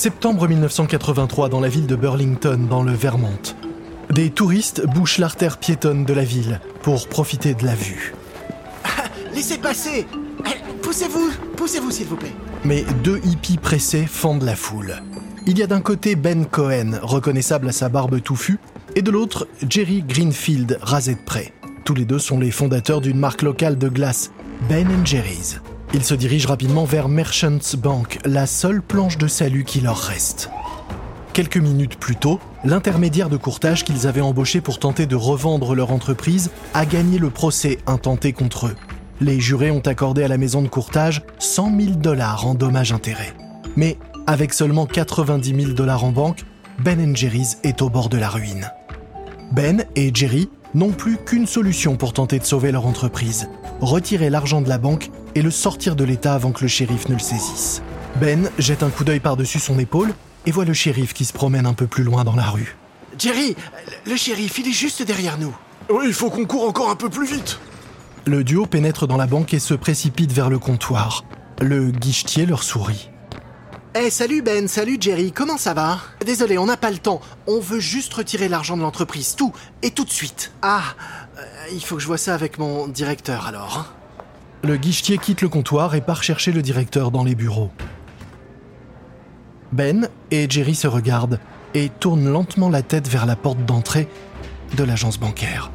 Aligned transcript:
Septembre 0.00 0.48
1983 0.48 1.50
dans 1.50 1.60
la 1.60 1.68
ville 1.68 1.86
de 1.86 1.94
Burlington, 1.94 2.66
dans 2.70 2.82
le 2.82 2.92
Vermont. 2.92 3.38
Des 4.08 4.30
touristes 4.30 4.82
bouchent 4.86 5.18
l'artère 5.18 5.58
piétonne 5.58 6.06
de 6.06 6.14
la 6.14 6.24
ville 6.24 6.58
pour 6.80 7.06
profiter 7.06 7.52
de 7.52 7.66
la 7.66 7.74
vue. 7.74 8.14
Laissez 9.34 9.58
passer 9.58 10.06
Poussez-vous 10.80 11.30
Poussez-vous, 11.54 11.90
s'il 11.90 12.06
vous 12.06 12.16
plaît 12.16 12.32
Mais 12.64 12.86
deux 13.04 13.20
hippies 13.26 13.58
pressés 13.58 14.06
fendent 14.06 14.44
la 14.44 14.56
foule. 14.56 15.02
Il 15.46 15.58
y 15.58 15.62
a 15.62 15.66
d'un 15.66 15.82
côté 15.82 16.16
Ben 16.16 16.46
Cohen, 16.46 16.92
reconnaissable 17.02 17.68
à 17.68 17.72
sa 17.72 17.90
barbe 17.90 18.22
touffue, 18.22 18.58
et 18.96 19.02
de 19.02 19.10
l'autre 19.10 19.48
Jerry 19.68 20.02
Greenfield, 20.02 20.78
rasé 20.80 21.14
de 21.14 21.20
près. 21.26 21.52
Tous 21.84 21.94
les 21.94 22.06
deux 22.06 22.18
sont 22.18 22.40
les 22.40 22.52
fondateurs 22.52 23.02
d'une 23.02 23.18
marque 23.18 23.42
locale 23.42 23.76
de 23.76 23.90
glace, 23.90 24.30
Ben 24.66 24.88
Jerry's. 25.04 25.60
Ils 25.92 26.04
se 26.04 26.14
dirigent 26.14 26.48
rapidement 26.48 26.84
vers 26.84 27.08
Merchants 27.08 27.76
Bank, 27.76 28.20
la 28.24 28.46
seule 28.46 28.80
planche 28.80 29.18
de 29.18 29.26
salut 29.26 29.64
qui 29.64 29.80
leur 29.80 29.98
reste. 29.98 30.48
Quelques 31.32 31.56
minutes 31.56 31.96
plus 31.96 32.14
tôt, 32.14 32.38
l'intermédiaire 32.64 33.28
de 33.28 33.36
courtage 33.36 33.82
qu'ils 33.82 34.06
avaient 34.06 34.20
embauché 34.20 34.60
pour 34.60 34.78
tenter 34.78 35.06
de 35.06 35.16
revendre 35.16 35.74
leur 35.74 35.90
entreprise 35.90 36.50
a 36.74 36.86
gagné 36.86 37.18
le 37.18 37.30
procès 37.30 37.78
intenté 37.88 38.32
contre 38.32 38.68
eux. 38.68 38.76
Les 39.20 39.40
jurés 39.40 39.72
ont 39.72 39.80
accordé 39.80 40.22
à 40.22 40.28
la 40.28 40.38
maison 40.38 40.62
de 40.62 40.68
courtage 40.68 41.22
100 41.40 41.76
000 41.80 41.92
dollars 41.96 42.46
en 42.46 42.54
dommages-intérêts. 42.54 43.34
Mais 43.74 43.98
avec 44.28 44.52
seulement 44.52 44.86
90 44.86 45.60
000 45.60 45.72
dollars 45.72 46.04
en 46.04 46.12
banque, 46.12 46.44
Ben 46.84 47.16
Jerry's 47.16 47.58
est 47.64 47.82
au 47.82 47.90
bord 47.90 48.08
de 48.08 48.16
la 48.16 48.28
ruine. 48.28 48.70
Ben 49.50 49.84
et 49.96 50.12
Jerry 50.14 50.50
n'ont 50.72 50.92
plus 50.92 51.16
qu'une 51.16 51.48
solution 51.48 51.96
pour 51.96 52.12
tenter 52.12 52.38
de 52.38 52.44
sauver 52.44 52.70
leur 52.70 52.86
entreprise 52.86 53.48
retirer 53.80 54.30
l'argent 54.30 54.60
de 54.60 54.68
la 54.68 54.78
banque 54.78 55.10
et 55.34 55.42
le 55.42 55.50
sortir 55.50 55.96
de 55.96 56.04
l'État 56.04 56.34
avant 56.34 56.52
que 56.52 56.62
le 56.62 56.68
shérif 56.68 57.08
ne 57.08 57.14
le 57.14 57.20
saisisse. 57.20 57.82
Ben 58.20 58.50
jette 58.58 58.82
un 58.82 58.90
coup 58.90 59.04
d'œil 59.04 59.20
par-dessus 59.20 59.58
son 59.58 59.78
épaule 59.78 60.12
et 60.46 60.50
voit 60.50 60.64
le 60.64 60.72
shérif 60.72 61.12
qui 61.12 61.24
se 61.24 61.32
promène 61.32 61.66
un 61.66 61.74
peu 61.74 61.86
plus 61.86 62.04
loin 62.04 62.24
dans 62.24 62.36
la 62.36 62.44
rue. 62.50 62.76
Jerry, 63.18 63.54
le 64.06 64.16
shérif, 64.16 64.58
il 64.58 64.68
est 64.68 64.72
juste 64.72 65.02
derrière 65.02 65.38
nous. 65.38 65.54
Oui, 65.90 66.04
il 66.06 66.14
faut 66.14 66.30
qu'on 66.30 66.46
court 66.46 66.68
encore 66.68 66.90
un 66.90 66.96
peu 66.96 67.08
plus 67.08 67.26
vite. 67.26 67.58
Le 68.26 68.44
duo 68.44 68.66
pénètre 68.66 69.06
dans 69.06 69.16
la 69.16 69.26
banque 69.26 69.54
et 69.54 69.58
se 69.58 69.74
précipite 69.74 70.32
vers 70.32 70.50
le 70.50 70.58
comptoir. 70.58 71.24
Le 71.60 71.90
guichetier 71.90 72.46
leur 72.46 72.62
sourit. 72.62 73.10
Eh 73.94 74.08
salut 74.08 74.40
Ben, 74.40 74.68
salut 74.68 74.98
Jerry, 75.00 75.32
comment 75.32 75.58
ça 75.58 75.74
va? 75.74 75.98
Désolé, 76.24 76.58
on 76.58 76.66
n'a 76.66 76.76
pas 76.76 76.92
le 76.92 76.98
temps. 76.98 77.20
On 77.48 77.58
veut 77.58 77.80
juste 77.80 78.14
retirer 78.14 78.48
l'argent 78.48 78.76
de 78.76 78.82
l'entreprise, 78.82 79.34
tout, 79.34 79.52
et 79.82 79.90
tout 79.90 80.04
de 80.04 80.10
suite. 80.10 80.52
Ah, 80.62 80.82
euh, 81.38 81.42
il 81.72 81.84
faut 81.84 81.96
que 81.96 82.02
je 82.02 82.06
vois 82.06 82.18
ça 82.18 82.34
avec 82.34 82.58
mon 82.58 82.86
directeur 82.86 83.46
alors. 83.46 83.92
Le 84.62 84.76
guichetier 84.76 85.16
quitte 85.16 85.40
le 85.40 85.48
comptoir 85.48 85.94
et 85.94 86.02
part 86.02 86.22
chercher 86.22 86.52
le 86.52 86.60
directeur 86.60 87.10
dans 87.10 87.24
les 87.24 87.34
bureaux. 87.34 87.70
Ben 89.72 90.08
et 90.30 90.48
Jerry 90.50 90.74
se 90.74 90.86
regardent 90.86 91.40
et 91.74 91.88
tournent 91.88 92.28
lentement 92.28 92.68
la 92.68 92.82
tête 92.82 93.08
vers 93.08 93.24
la 93.24 93.36
porte 93.36 93.64
d'entrée 93.64 94.08
de 94.76 94.84
l'agence 94.84 95.18
bancaire. 95.18 95.70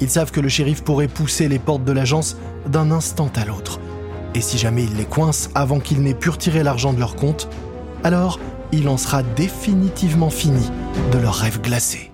Ils 0.00 0.10
savent 0.10 0.32
que 0.32 0.40
le 0.40 0.48
shérif 0.48 0.82
pourrait 0.82 1.08
pousser 1.08 1.48
les 1.48 1.60
portes 1.60 1.84
de 1.84 1.92
l'agence 1.92 2.36
d'un 2.66 2.90
instant 2.90 3.30
à 3.36 3.44
l'autre. 3.44 3.78
Et 4.34 4.40
si 4.40 4.58
jamais 4.58 4.84
il 4.84 4.96
les 4.96 5.04
coince 5.04 5.50
avant 5.54 5.78
qu'ils 5.78 6.02
n'aient 6.02 6.14
pu 6.14 6.30
retirer 6.30 6.64
l'argent 6.64 6.92
de 6.92 6.98
leur 6.98 7.14
compte, 7.14 7.48
alors 8.02 8.40
il 8.72 8.88
en 8.88 8.96
sera 8.96 9.22
définitivement 9.22 10.30
fini 10.30 10.68
de 11.12 11.18
leur 11.18 11.34
rêve 11.34 11.60
glacé. 11.60 12.10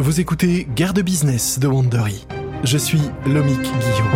Vous 0.00 0.18
écoutez 0.18 0.66
Guerre 0.74 0.94
de 0.94 1.02
business 1.02 1.58
de 1.58 1.66
Wandery. 1.68 2.26
Je 2.64 2.78
suis 2.78 3.02
Lomic 3.26 3.60
Guillaume. 3.60 4.08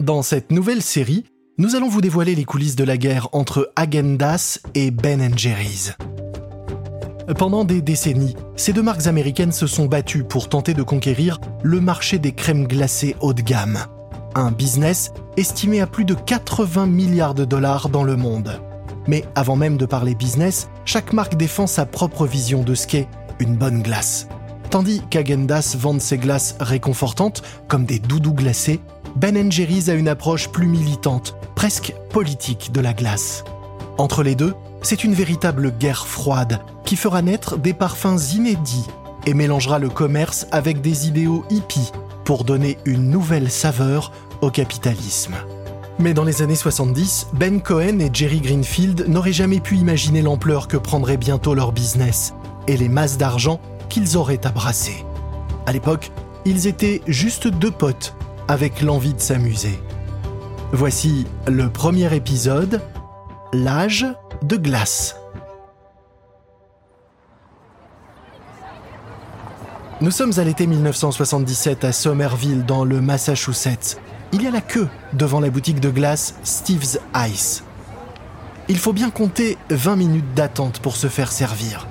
Dans 0.00 0.22
cette 0.22 0.50
nouvelle 0.50 0.82
série, 0.82 1.26
nous 1.58 1.76
allons 1.76 1.88
vous 1.88 2.00
dévoiler 2.00 2.34
les 2.34 2.44
coulisses 2.44 2.76
de 2.76 2.84
la 2.84 2.96
guerre 2.96 3.28
entre 3.32 3.70
Agendas 3.76 4.58
et 4.74 4.90
Ben 4.90 5.36
Jerry's. 5.36 5.94
Pendant 7.38 7.64
des 7.64 7.82
décennies, 7.82 8.34
ces 8.56 8.72
deux 8.72 8.82
marques 8.82 9.06
américaines 9.06 9.52
se 9.52 9.66
sont 9.66 9.86
battues 9.86 10.24
pour 10.24 10.48
tenter 10.48 10.72
de 10.72 10.82
conquérir 10.82 11.38
le 11.62 11.80
marché 11.80 12.18
des 12.18 12.32
crèmes 12.32 12.66
glacées 12.66 13.16
haut 13.20 13.34
de 13.34 13.42
gamme, 13.42 13.78
un 14.34 14.50
business 14.50 15.12
estimé 15.36 15.80
à 15.80 15.86
plus 15.86 16.04
de 16.04 16.14
80 16.14 16.86
milliards 16.86 17.34
de 17.34 17.44
dollars 17.44 17.90
dans 17.90 18.04
le 18.04 18.16
monde. 18.16 18.60
Mais 19.06 19.24
avant 19.34 19.56
même 19.56 19.76
de 19.76 19.86
parler 19.86 20.14
business, 20.14 20.68
chaque 20.84 21.12
marque 21.12 21.36
défend 21.36 21.66
sa 21.66 21.84
propre 21.84 22.26
vision 22.26 22.62
de 22.62 22.74
ce 22.74 22.86
qu'est 22.86 23.08
une 23.40 23.56
bonne 23.56 23.82
glace. 23.82 24.26
Tandis 24.70 25.02
qu'Agendas 25.10 25.76
vend 25.78 25.98
ses 25.98 26.16
glaces 26.16 26.56
réconfortantes, 26.60 27.42
comme 27.68 27.84
des 27.84 27.98
doudous 27.98 28.32
glacés, 28.32 28.80
ben 29.16 29.50
Jerry's 29.50 29.88
a 29.88 29.94
une 29.94 30.08
approche 30.08 30.48
plus 30.48 30.66
militante, 30.66 31.34
presque 31.54 31.94
politique 32.10 32.72
de 32.72 32.80
la 32.80 32.92
glace. 32.92 33.44
Entre 33.98 34.22
les 34.22 34.34
deux, 34.34 34.54
c'est 34.82 35.04
une 35.04 35.14
véritable 35.14 35.72
guerre 35.78 36.06
froide 36.06 36.60
qui 36.84 36.96
fera 36.96 37.22
naître 37.22 37.58
des 37.58 37.72
parfums 37.72 38.18
inédits 38.34 38.86
et 39.26 39.34
mélangera 39.34 39.78
le 39.78 39.88
commerce 39.88 40.46
avec 40.50 40.80
des 40.80 41.06
idéaux 41.06 41.44
hippies 41.50 41.92
pour 42.24 42.44
donner 42.44 42.78
une 42.84 43.10
nouvelle 43.10 43.50
saveur 43.50 44.12
au 44.40 44.50
capitalisme. 44.50 45.34
Mais 45.98 46.14
dans 46.14 46.24
les 46.24 46.42
années 46.42 46.56
70, 46.56 47.28
Ben 47.34 47.60
Cohen 47.60 48.00
et 48.00 48.10
Jerry 48.12 48.40
Greenfield 48.40 49.06
n'auraient 49.08 49.32
jamais 49.32 49.60
pu 49.60 49.76
imaginer 49.76 50.22
l'ampleur 50.22 50.66
que 50.66 50.76
prendrait 50.76 51.16
bientôt 51.16 51.54
leur 51.54 51.72
business 51.72 52.34
et 52.66 52.76
les 52.76 52.88
masses 52.88 53.18
d'argent 53.18 53.60
qu'ils 53.88 54.16
auraient 54.16 54.44
à 54.46 54.50
brasser. 54.50 55.04
À 55.66 55.72
l'époque, 55.72 56.10
ils 56.44 56.66
étaient 56.66 57.02
juste 57.06 57.46
deux 57.46 57.70
potes 57.70 58.14
avec 58.48 58.82
l'envie 58.82 59.14
de 59.14 59.20
s'amuser. 59.20 59.78
Voici 60.72 61.26
le 61.46 61.68
premier 61.68 62.14
épisode, 62.14 62.80
L'âge 63.52 64.06
de 64.42 64.56
glace. 64.56 65.16
Nous 70.00 70.10
sommes 70.10 70.32
à 70.38 70.44
l'été 70.44 70.66
1977 70.66 71.84
à 71.84 71.92
Somerville, 71.92 72.64
dans 72.64 72.84
le 72.84 73.00
Massachusetts. 73.00 74.00
Il 74.32 74.42
y 74.42 74.46
a 74.46 74.50
la 74.50 74.60
queue 74.60 74.88
devant 75.12 75.38
la 75.38 75.50
boutique 75.50 75.78
de 75.78 75.90
glace 75.90 76.34
Steve's 76.42 76.98
Ice. 77.28 77.62
Il 78.68 78.78
faut 78.78 78.92
bien 78.92 79.10
compter 79.10 79.58
20 79.70 79.96
minutes 79.96 80.34
d'attente 80.34 80.80
pour 80.80 80.96
se 80.96 81.08
faire 81.08 81.30
servir. 81.30 81.86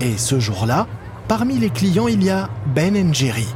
Et 0.00 0.18
ce 0.18 0.40
jour-là, 0.40 0.88
parmi 1.28 1.58
les 1.58 1.70
clients, 1.70 2.08
il 2.08 2.24
y 2.24 2.30
a 2.30 2.50
Ben 2.74 3.14
Jerry. 3.14 3.46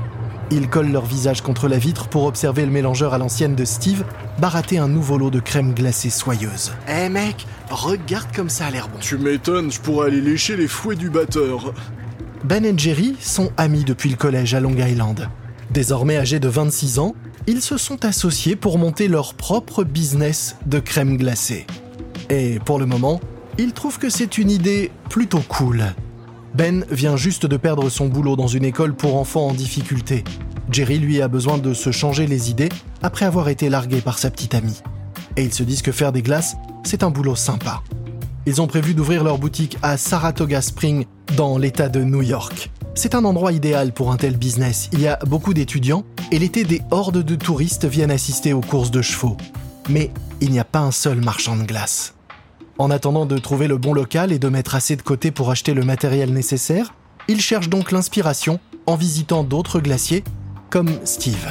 Ils 0.51 0.71
collent 0.71 0.91
leur 0.91 1.05
visage 1.05 1.43
contre 1.43 1.69
la 1.69 1.77
vitre 1.77 2.09
pour 2.09 2.25
observer 2.25 2.65
le 2.65 2.71
mélangeur 2.71 3.13
à 3.13 3.19
l'ancienne 3.19 3.55
de 3.55 3.67
Steve 3.67 4.05
barater 4.41 4.79
un 4.79 4.89
nouveau 4.89 5.19
lot 5.19 5.31
de 5.31 5.41
crème 5.41 5.75
glacée 5.75 6.09
soyeuse. 6.09 6.73
Eh 6.89 7.11
mec, 7.11 7.47
regarde 7.69 8.29
comme 8.35 8.49
ça 8.49 8.67
a 8.67 8.71
l'air 8.71 8.89
bon. 8.89 8.99
Tu 8.99 9.19
m'étonnes, 9.19 9.71
je 9.71 9.79
pourrais 9.81 10.07
aller 10.07 10.23
lécher 10.23 10.57
les 10.57 10.69
fouets 10.69 10.97
du 10.97 11.11
batteur. 11.11 11.75
Ben 12.45 12.65
et 12.65 12.73
Jerry 12.79 13.15
sont 13.21 13.53
amis 13.59 13.85
depuis 13.85 14.09
le 14.09 14.17
collège 14.17 14.55
à 14.55 14.61
Long 14.61 14.75
Island. 14.75 15.29
Désormais 15.71 16.17
âgés 16.17 16.41
de 16.41 16.49
26 16.49 16.99
ans, 16.99 17.15
ils 17.47 17.61
se 17.61 17.77
sont 17.77 18.07
associés 18.07 18.57
pour 18.57 18.79
monter 18.79 19.09
leur 19.09 19.35
propre 19.35 19.85
business 19.85 20.57
de 20.65 20.79
crème 20.79 21.19
glacée. 21.19 21.67
Et 22.31 22.59
pour 22.65 22.79
le 22.79 22.87
moment, 22.87 23.21
ils 23.59 23.73
trouvent 23.73 23.99
que 23.99 24.09
c'est 24.09 24.39
une 24.39 24.51
idée 24.51 24.91
plutôt 25.11 25.43
cool. 25.47 25.85
Ben 26.58 26.84
vient 26.90 27.16
juste 27.16 27.46
de 27.46 27.56
perdre 27.56 27.88
son 27.88 28.08
boulot 28.08 28.34
dans 28.34 28.49
une 28.49 28.64
école 28.64 28.93
pour 28.93 29.14
enfants 29.14 29.46
en 29.46 29.55
difficulté. 29.55 30.25
Jerry, 30.72 30.99
lui, 30.99 31.22
a 31.22 31.28
besoin 31.28 31.56
de 31.56 31.72
se 31.72 31.93
changer 31.93 32.26
les 32.26 32.50
idées 32.50 32.69
après 33.00 33.26
avoir 33.26 33.49
été 33.49 33.69
largué 33.69 34.00
par 34.00 34.19
sa 34.19 34.28
petite 34.28 34.56
amie. 34.56 34.82
Et 35.37 35.44
ils 35.44 35.55
se 35.55 35.62
disent 35.62 35.82
que 35.82 35.93
faire 35.93 36.10
des 36.10 36.20
glaces, 36.20 36.56
c'est 36.82 37.05
un 37.05 37.10
boulot 37.10 37.37
sympa. 37.37 37.81
Ils 38.44 38.60
ont 38.60 38.66
prévu 38.66 38.94
d'ouvrir 38.94 39.22
leur 39.22 39.38
boutique 39.38 39.78
à 39.82 39.96
Saratoga 39.96 40.60
Springs, 40.60 41.06
dans 41.37 41.58
l'État 41.58 41.88
de 41.88 42.02
New 42.02 42.22
York. 42.22 42.72
C'est 42.96 43.14
un 43.14 43.25
endroit 43.25 43.52
idéal 43.52 43.93
pour 43.93 44.10
un 44.10 44.16
tel 44.16 44.37
business. 44.37 44.88
Il 44.93 45.00
y 45.00 45.06
a 45.06 45.16
beaucoup 45.28 45.55
d'étudiants 45.55 46.02
et 46.32 46.40
l'été, 46.40 46.64
des 46.64 46.82
hordes 46.90 47.22
de 47.22 47.34
touristes 47.37 47.84
viennent 47.84 48.10
assister 48.10 48.52
aux 48.52 48.62
courses 48.62 48.90
de 48.90 49.00
chevaux. 49.00 49.37
Mais 49.88 50.10
il 50.40 50.50
n'y 50.50 50.58
a 50.58 50.64
pas 50.64 50.81
un 50.81 50.90
seul 50.90 51.20
marchand 51.20 51.56
de 51.56 51.62
glace. 51.62 52.14
En 52.79 52.93
attendant 52.93 53.27
de 53.27 53.37
trouver 53.39 53.67
le 53.67 53.77
bon 53.77 53.93
local 53.93 54.31
et 54.31 54.39
de 54.39 54.49
mettre 54.49 54.77
assez 54.77 54.95
de 54.95 55.03
côté 55.03 55.33
pour 55.33 55.51
acheter 55.51 55.75
le 55.75 55.83
matériel 55.83 56.33
nécessaire, 56.33 56.95
il 57.27 57.41
cherche 57.41 57.69
donc 57.69 57.91
l'inspiration 57.91 58.61
en 58.87 58.95
visitant 58.95 59.43
d'autres 59.43 59.81
glaciers, 59.81 60.23
comme 60.71 60.91
Steve. 61.05 61.49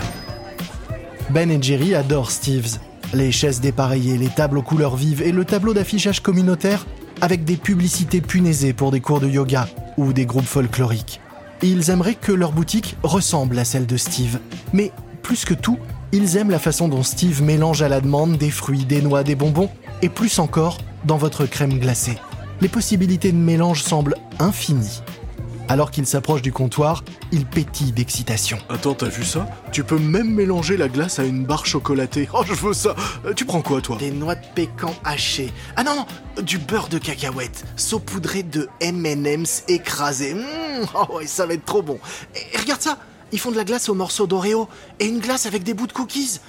Ben 1.29 1.51
et 1.51 1.61
Jerry 1.61 1.95
adorent 1.95 2.31
Steve's. 2.31 2.79
Les 3.13 3.33
chaises 3.33 3.59
dépareillées, 3.59 4.17
les 4.17 4.29
tables 4.29 4.57
aux 4.57 4.61
couleurs 4.61 4.95
vives 4.95 5.21
et 5.21 5.33
le 5.33 5.43
tableau 5.43 5.73
d'affichage 5.73 6.21
communautaire 6.21 6.85
avec 7.19 7.43
des 7.43 7.57
publicités 7.57 8.21
punaisées 8.21 8.73
pour 8.73 8.91
des 8.91 9.01
cours 9.01 9.19
de 9.19 9.27
yoga 9.27 9.67
ou 9.97 10.13
des 10.13 10.25
groupes 10.25 10.45
folkloriques. 10.45 11.19
Ils 11.61 11.89
aimeraient 11.89 12.15
que 12.15 12.31
leur 12.31 12.53
boutique 12.53 12.95
ressemble 13.03 13.59
à 13.59 13.65
celle 13.65 13.85
de 13.85 13.97
Steve. 13.97 14.39
Mais 14.71 14.91
plus 15.23 15.43
que 15.43 15.53
tout, 15.53 15.77
ils 16.13 16.37
aiment 16.37 16.51
la 16.51 16.59
façon 16.59 16.87
dont 16.87 17.03
Steve 17.03 17.41
mélange 17.43 17.81
à 17.81 17.89
la 17.89 17.99
demande 17.99 18.37
des 18.37 18.51
fruits, 18.51 18.85
des 18.85 19.01
noix, 19.01 19.23
des 19.23 19.35
bonbons 19.35 19.69
et 20.01 20.09
plus 20.09 20.39
encore 20.39 20.77
dans 21.07 21.17
votre 21.17 21.45
crème 21.45 21.79
glacée. 21.79 22.17
Les 22.61 22.67
possibilités 22.67 23.31
de 23.31 23.37
mélange 23.37 23.81
semblent 23.81 24.15
infinies. 24.39 25.01
Alors 25.69 25.91
qu'il 25.91 26.05
s'approche 26.05 26.41
du 26.41 26.51
comptoir, 26.53 27.03
il 27.31 27.45
pétille 27.45 27.91
d'excitation. 27.91 28.57
Attends, 28.69 28.93
t'as 28.93 29.07
vu 29.09 29.25
ça? 29.25 29.47
Tu 29.71 29.83
peux 29.83 29.99
même 29.99 30.33
mélanger 30.33 30.77
la 30.77 30.87
glace 30.87 31.19
à 31.19 31.23
une 31.23 31.45
barre 31.45 31.65
chocolatée. 31.65 32.29
Oh, 32.33 32.43
je 32.45 32.53
veux 32.53 32.73
ça 32.73 32.95
Euh, 33.25 33.33
Tu 33.33 33.43
prends 33.45 33.61
quoi, 33.61 33.81
toi? 33.81 33.97
Des 33.97 34.11
noix 34.11 34.35
de 34.35 34.45
pécan 34.55 34.93
hachées. 35.03 35.51
Ah 35.75 35.83
non, 35.83 35.95
non, 35.95 36.41
du 36.43 36.57
beurre 36.57 36.87
de 36.87 36.97
cacahuète, 36.97 37.65
saupoudré 37.75 38.43
de 38.43 38.69
M&M's 38.79 39.63
écrasés. 39.67 40.35
Mmh, 40.35 40.85
oh 40.95 41.17
ouais, 41.17 41.27
ça 41.27 41.45
va 41.45 41.53
être 41.53 41.65
trop 41.65 41.81
bon. 41.81 41.99
Et 42.35 42.57
regarde 42.57 42.81
ça, 42.81 42.97
ils 43.33 43.39
font 43.39 43.51
de 43.51 43.57
la 43.57 43.65
glace 43.65 43.89
aux 43.89 43.93
morceaux 43.95 44.27
d'Oreo 44.27 44.69
et 44.99 45.05
une 45.05 45.19
glace 45.19 45.45
avec 45.45 45.63
des 45.63 45.73
bouts 45.73 45.87
de 45.87 45.93
cookies. 45.93 46.39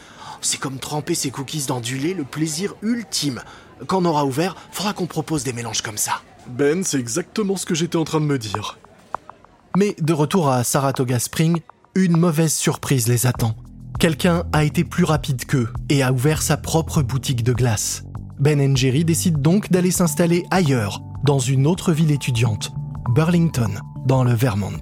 C'est 0.40 0.60
comme 0.60 0.78
tremper 0.78 1.16
ces 1.16 1.32
cookies 1.32 1.66
dans 1.66 1.80
du 1.80 1.98
lait, 1.98 2.14
le 2.14 2.22
plaisir 2.22 2.74
ultime. 2.82 3.40
Quand 3.86 4.02
on 4.02 4.04
aura 4.04 4.24
ouvert, 4.24 4.56
faudra 4.70 4.92
qu'on 4.92 5.06
propose 5.06 5.44
des 5.44 5.52
mélanges 5.52 5.82
comme 5.82 5.98
ça. 5.98 6.20
Ben, 6.48 6.82
c'est 6.82 6.98
exactement 6.98 7.56
ce 7.56 7.66
que 7.66 7.74
j'étais 7.74 7.96
en 7.96 8.04
train 8.04 8.20
de 8.20 8.26
me 8.26 8.38
dire. 8.38 8.78
Mais 9.76 9.94
de 10.00 10.12
retour 10.12 10.48
à 10.48 10.64
Saratoga 10.64 11.18
Spring, 11.18 11.60
une 11.94 12.16
mauvaise 12.16 12.52
surprise 12.52 13.08
les 13.08 13.26
attend. 13.26 13.54
Quelqu'un 13.98 14.44
a 14.52 14.64
été 14.64 14.84
plus 14.84 15.04
rapide 15.04 15.44
qu'eux 15.44 15.68
et 15.88 16.02
a 16.02 16.12
ouvert 16.12 16.42
sa 16.42 16.56
propre 16.56 17.02
boutique 17.02 17.42
de 17.42 17.52
glace. 17.52 18.04
Ben 18.38 18.76
Jerry 18.76 19.04
décide 19.04 19.42
donc 19.42 19.70
d'aller 19.70 19.90
s'installer 19.90 20.44
ailleurs, 20.50 21.02
dans 21.24 21.40
une 21.40 21.66
autre 21.66 21.92
ville 21.92 22.12
étudiante, 22.12 22.72
Burlington, 23.14 23.80
dans 24.06 24.22
le 24.22 24.32
Vermont. 24.32 24.80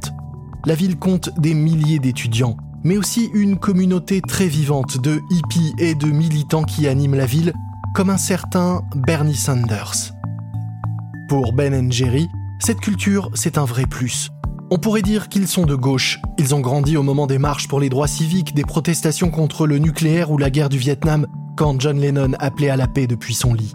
La 0.66 0.74
ville 0.74 0.98
compte 0.98 1.30
des 1.38 1.54
milliers 1.54 1.98
d'étudiants, 1.98 2.56
mais 2.84 2.98
aussi 2.98 3.30
une 3.32 3.58
communauté 3.58 4.20
très 4.20 4.46
vivante 4.46 5.00
de 5.00 5.20
hippies 5.30 5.74
et 5.78 5.94
de 5.94 6.06
militants 6.06 6.64
qui 6.64 6.86
animent 6.86 7.14
la 7.14 7.26
ville, 7.26 7.54
comme 7.96 8.10
un 8.10 8.18
certain 8.18 8.82
Bernie 8.94 9.34
Sanders. 9.34 10.12
Pour 11.30 11.54
Ben 11.54 11.90
Jerry, 11.90 12.28
cette 12.58 12.80
culture, 12.80 13.30
c'est 13.32 13.56
un 13.56 13.64
vrai 13.64 13.86
plus. 13.86 14.28
On 14.70 14.76
pourrait 14.76 15.00
dire 15.00 15.30
qu'ils 15.30 15.48
sont 15.48 15.64
de 15.64 15.74
gauche. 15.74 16.20
Ils 16.36 16.54
ont 16.54 16.60
grandi 16.60 16.98
au 16.98 17.02
moment 17.02 17.26
des 17.26 17.38
marches 17.38 17.68
pour 17.68 17.80
les 17.80 17.88
droits 17.88 18.06
civiques, 18.06 18.54
des 18.54 18.64
protestations 18.64 19.30
contre 19.30 19.66
le 19.66 19.78
nucléaire 19.78 20.30
ou 20.30 20.36
la 20.36 20.50
guerre 20.50 20.68
du 20.68 20.76
Vietnam, 20.76 21.26
quand 21.56 21.80
John 21.80 21.98
Lennon 21.98 22.32
appelait 22.38 22.68
à 22.68 22.76
la 22.76 22.86
paix 22.86 23.06
depuis 23.06 23.32
son 23.32 23.54
lit. 23.54 23.72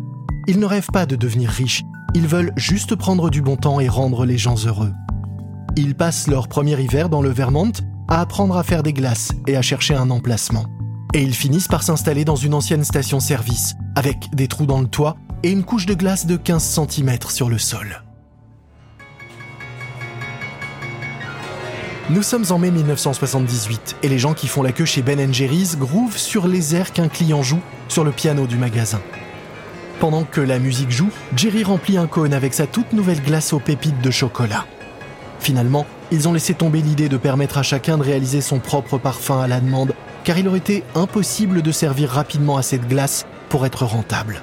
Ils 0.48 0.60
ne 0.60 0.68
rêvent 0.68 0.92
pas 0.94 1.08
de 1.08 1.16
devenir 1.16 1.50
riches, 1.50 1.82
ils 2.14 2.28
veulent 2.28 2.54
juste 2.58 2.96
prendre 2.96 3.32
du 3.32 3.42
bon 3.42 3.56
temps 3.56 3.80
et 3.80 3.90
rendre 3.90 4.28
les 4.28 4.38
gens 4.38 4.68
heureux. 4.68 4.94
Ils 5.78 5.96
passent 5.96 6.28
leur 6.28 6.48
premier 6.48 6.80
hiver 6.80 7.10
dans 7.10 7.24
le 7.24 7.30
Vermont 7.30 7.72
à 8.08 8.22
apprendre 8.22 8.56
à 8.56 8.62
faire 8.62 8.84
des 8.84 8.94
glaces 8.94 9.32
et 9.48 9.58
à 9.58 9.64
chercher 9.64 9.96
un 9.96 10.12
emplacement. 10.12 10.66
Et 11.14 11.22
ils 11.22 11.36
finissent 11.36 11.68
par 11.68 11.84
s'installer 11.84 12.24
dans 12.24 12.38
une 12.38 12.54
ancienne 12.54 12.86
station-service, 12.86 13.76
avec 13.96 14.34
des 14.34 14.48
trous 14.48 14.66
dans 14.66 14.80
le 14.80 14.88
toit 14.88 15.18
et 15.44 15.52
une 15.52 15.64
couche 15.64 15.86
de 15.86 15.94
glace 15.94 16.26
de 16.26 16.38
15 16.38 16.64
cm 16.90 17.18
sur 17.30 17.50
le 17.50 17.58
sol. 17.58 18.04
Nous 22.10 22.24
sommes 22.24 22.46
en 22.50 22.58
mai 22.58 22.72
1978 22.72 23.98
et 24.04 24.10
les 24.10 24.20
gens 24.20 24.34
qui 24.34 24.48
font 24.48 24.64
la 24.64 24.72
queue 24.72 24.86
chez 24.86 25.02
Ben 25.02 25.34
Jerry's 25.34 25.78
groovent 25.78 26.18
sur 26.18 26.48
les 26.48 26.76
airs 26.76 26.94
qu'un 26.94 27.08
client 27.08 27.44
joue 27.44 27.62
sur 27.88 28.04
le 28.04 28.12
piano 28.12 28.48
du 28.48 28.58
magasin. 28.58 29.02
Pendant 30.00 30.24
que 30.24 30.42
la 30.42 30.60
musique 30.60 30.92
joue, 30.92 31.10
Jerry 31.36 31.64
remplit 31.64 31.98
un 31.98 32.08
cône 32.08 32.34
avec 32.34 32.54
sa 32.54 32.68
toute 32.68 32.92
nouvelle 32.94 33.22
glace 33.22 33.54
aux 33.54 33.60
pépites 33.60 34.02
de 34.02 34.12
chocolat. 34.12 34.66
Finalement, 35.40 35.86
ils 36.12 36.28
ont 36.28 36.34
laissé 36.34 36.54
tomber 36.54 36.82
l'idée 36.82 37.08
de 37.08 37.18
permettre 37.18 37.58
à 37.58 37.64
chacun 37.64 37.98
de 37.98 38.04
réaliser 38.04 38.42
son 38.42 38.60
propre 38.60 38.98
parfum 38.98 39.42
à 39.42 39.48
la 39.48 39.60
demande, 39.60 39.94
car 40.24 40.38
il 40.38 40.48
aurait 40.48 40.60
été 40.60 40.84
impossible 40.96 41.62
de 41.62 41.72
servir 41.72 42.10
rapidement 42.10 42.58
assez 42.58 42.78
de 42.78 42.86
glace 42.86 43.26
pour 43.50 43.66
être 43.66 43.86
rentable. 43.86 44.42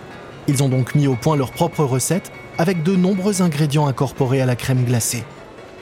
Ils 0.49 0.63
ont 0.63 0.69
donc 0.69 0.95
mis 0.95 1.07
au 1.07 1.15
point 1.15 1.37
leur 1.37 1.53
propre 1.53 1.85
recette 1.85 2.33
avec 2.57 2.83
de 2.83 2.97
nombreux 2.97 3.43
ingrédients 3.43 3.87
incorporés 3.87 4.41
à 4.41 4.47
la 4.47 4.57
crème 4.57 4.85
glacée. 4.85 5.25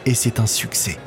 Et 0.05 0.15
c'est 0.15 0.41
un 0.41 0.47
succès. 0.47 0.99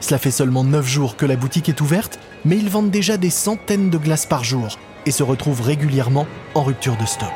Cela 0.00 0.18
fait 0.18 0.30
seulement 0.30 0.64
9 0.64 0.86
jours 0.86 1.16
que 1.16 1.26
la 1.26 1.36
boutique 1.36 1.68
est 1.68 1.80
ouverte, 1.80 2.18
mais 2.44 2.56
ils 2.56 2.68
vendent 2.68 2.90
déjà 2.90 3.16
des 3.16 3.30
centaines 3.30 3.90
de 3.90 3.98
glaces 3.98 4.26
par 4.26 4.44
jour 4.44 4.78
et 5.06 5.10
se 5.10 5.22
retrouvent 5.22 5.62
régulièrement 5.62 6.26
en 6.54 6.62
rupture 6.62 6.96
de 6.96 7.06
stock. 7.06 7.32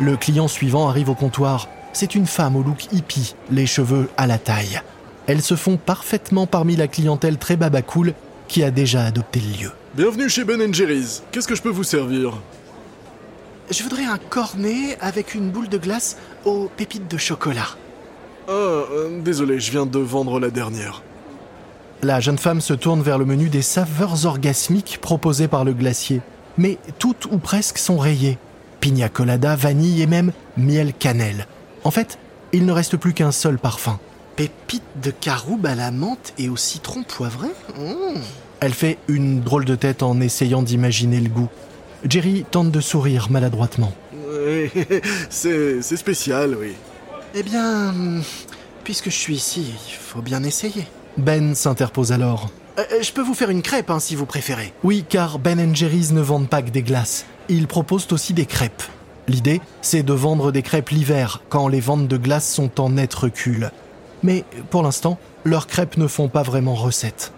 Le 0.00 0.16
client 0.16 0.48
suivant 0.48 0.88
arrive 0.88 1.10
au 1.10 1.14
comptoir. 1.14 1.68
C'est 1.92 2.14
une 2.14 2.26
femme 2.26 2.56
au 2.56 2.62
look 2.62 2.86
hippie, 2.92 3.34
les 3.50 3.66
cheveux 3.66 4.08
à 4.16 4.26
la 4.26 4.38
taille. 4.38 4.80
Elles 5.26 5.42
se 5.42 5.56
font 5.56 5.76
parfaitement 5.76 6.46
parmi 6.46 6.76
la 6.76 6.88
clientèle 6.88 7.38
très 7.38 7.56
babacool 7.56 8.14
qui 8.48 8.64
a 8.64 8.70
déjà 8.70 9.04
adopté 9.04 9.40
le 9.40 9.62
lieu. 9.62 9.72
Bienvenue 9.94 10.30
chez 10.30 10.44
Ben 10.44 10.72
Jerry's. 10.72 11.22
Qu'est-ce 11.32 11.46
que 11.46 11.54
je 11.54 11.60
peux 11.60 11.68
vous 11.68 11.84
servir 11.84 12.38
Je 13.70 13.82
voudrais 13.82 14.06
un 14.06 14.16
cornet 14.16 14.96
avec 15.02 15.34
une 15.34 15.50
boule 15.50 15.68
de 15.68 15.76
glace 15.76 16.16
aux 16.46 16.70
pépites 16.74 17.10
de 17.10 17.18
chocolat. 17.18 17.76
Ah, 18.48 18.52
euh, 18.52 19.20
désolé, 19.20 19.60
je 19.60 19.70
viens 19.70 19.84
de 19.84 19.98
vendre 19.98 20.40
la 20.40 20.48
dernière. 20.48 21.02
La 22.00 22.20
jeune 22.20 22.38
femme 22.38 22.62
se 22.62 22.72
tourne 22.72 23.02
vers 23.02 23.18
le 23.18 23.26
menu 23.26 23.50
des 23.50 23.60
saveurs 23.60 24.24
orgasmiques 24.24 24.98
proposées 25.02 25.46
par 25.46 25.62
le 25.62 25.74
glacier. 25.74 26.22
Mais 26.56 26.78
toutes 26.98 27.26
ou 27.26 27.36
presque 27.36 27.76
sont 27.76 27.98
rayées. 27.98 28.38
Pina 28.80 29.10
colada, 29.10 29.56
vanille 29.56 30.00
et 30.00 30.06
même 30.06 30.32
miel 30.56 30.94
cannelle. 30.94 31.46
En 31.84 31.90
fait, 31.90 32.18
il 32.54 32.64
ne 32.64 32.72
reste 32.72 32.96
plus 32.96 33.12
qu'un 33.12 33.30
seul 33.30 33.58
parfum. 33.58 34.00
Pépites 34.36 34.82
de 35.02 35.10
caroube 35.10 35.66
à 35.66 35.74
la 35.74 35.90
menthe 35.90 36.32
et 36.38 36.48
au 36.48 36.56
citron 36.56 37.02
poivré 37.02 37.48
Mmh. 37.78 38.20
Elle 38.62 38.74
fait 38.74 38.96
une 39.08 39.40
drôle 39.40 39.64
de 39.64 39.74
tête 39.74 40.04
en 40.04 40.20
essayant 40.20 40.62
d'imaginer 40.62 41.18
le 41.18 41.28
goût. 41.28 41.48
Jerry 42.08 42.46
tente 42.48 42.70
de 42.70 42.80
sourire 42.80 43.26
maladroitement. 43.28 43.92
Oui, 44.14 44.70
c'est 45.30 45.82
spécial, 45.82 46.56
oui. 46.56 46.74
Eh 47.34 47.42
bien, 47.42 47.92
puisque 48.84 49.06
je 49.06 49.16
suis 49.16 49.34
ici, 49.34 49.74
il 49.88 49.94
faut 49.94 50.22
bien 50.22 50.44
essayer. 50.44 50.86
Ben 51.16 51.56
s'interpose 51.56 52.12
alors. 52.12 52.50
Euh, 52.78 52.84
euh, 52.92 53.02
je 53.02 53.12
peux 53.12 53.20
vous 53.20 53.34
faire 53.34 53.50
une 53.50 53.62
crêpe 53.62 53.90
hein, 53.90 53.98
si 53.98 54.14
vous 54.14 54.26
préférez. 54.26 54.72
Oui, 54.84 55.04
car 55.08 55.40
Ben 55.40 55.74
Jerry's 55.74 56.12
ne 56.12 56.20
vendent 56.20 56.48
pas 56.48 56.62
que 56.62 56.70
des 56.70 56.82
glaces. 56.82 57.26
Ils 57.48 57.66
proposent 57.66 58.06
aussi 58.12 58.32
des 58.32 58.46
crêpes. 58.46 58.84
L'idée, 59.26 59.60
c'est 59.80 60.04
de 60.04 60.12
vendre 60.12 60.52
des 60.52 60.62
crêpes 60.62 60.90
l'hiver, 60.90 61.42
quand 61.48 61.66
les 61.66 61.80
ventes 61.80 62.06
de 62.06 62.16
glace 62.16 62.48
sont 62.48 62.80
en 62.80 62.90
net 62.90 63.12
recul. 63.12 63.72
Mais 64.22 64.44
pour 64.70 64.84
l'instant, 64.84 65.18
leurs 65.42 65.66
crêpes 65.66 65.96
ne 65.96 66.06
font 66.06 66.28
pas 66.28 66.44
vraiment 66.44 66.76
recette. 66.76 67.32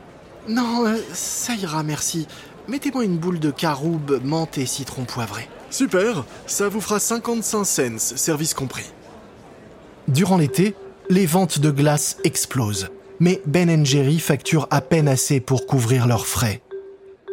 Non, 0.49 0.87
euh, 0.87 0.97
ça 1.13 1.55
ira, 1.55 1.83
merci. 1.83 2.27
Mettez-moi 2.69 3.05
une 3.05 3.17
boule 3.17 3.41
de 3.41 3.51
caroube, 3.51 4.21
menthe 4.25 4.59
et 4.59 4.67
citron 4.67 5.05
poivré. 5.05 5.49
Super, 5.71 6.25
ça 6.47 6.69
vous 6.69 6.81
fera 6.81 6.99
55 6.99 7.65
cents, 7.65 7.99
service 8.17 8.55
compris. 8.55 8.91
Durant 10.09 10.37
l'été, 10.37 10.75
les 11.09 11.27
ventes 11.27 11.59
de 11.59 11.71
glace 11.71 12.19
explosent. 12.25 12.89
Mais 13.21 13.41
Ben 13.47 13.85
Jerry 13.87 14.19
facture 14.19 14.67
à 14.71 14.81
peine 14.81 15.09
assez 15.09 15.41
pour 15.41 15.67
couvrir 15.67 16.07
leurs 16.07 16.27
frais. 16.27 16.63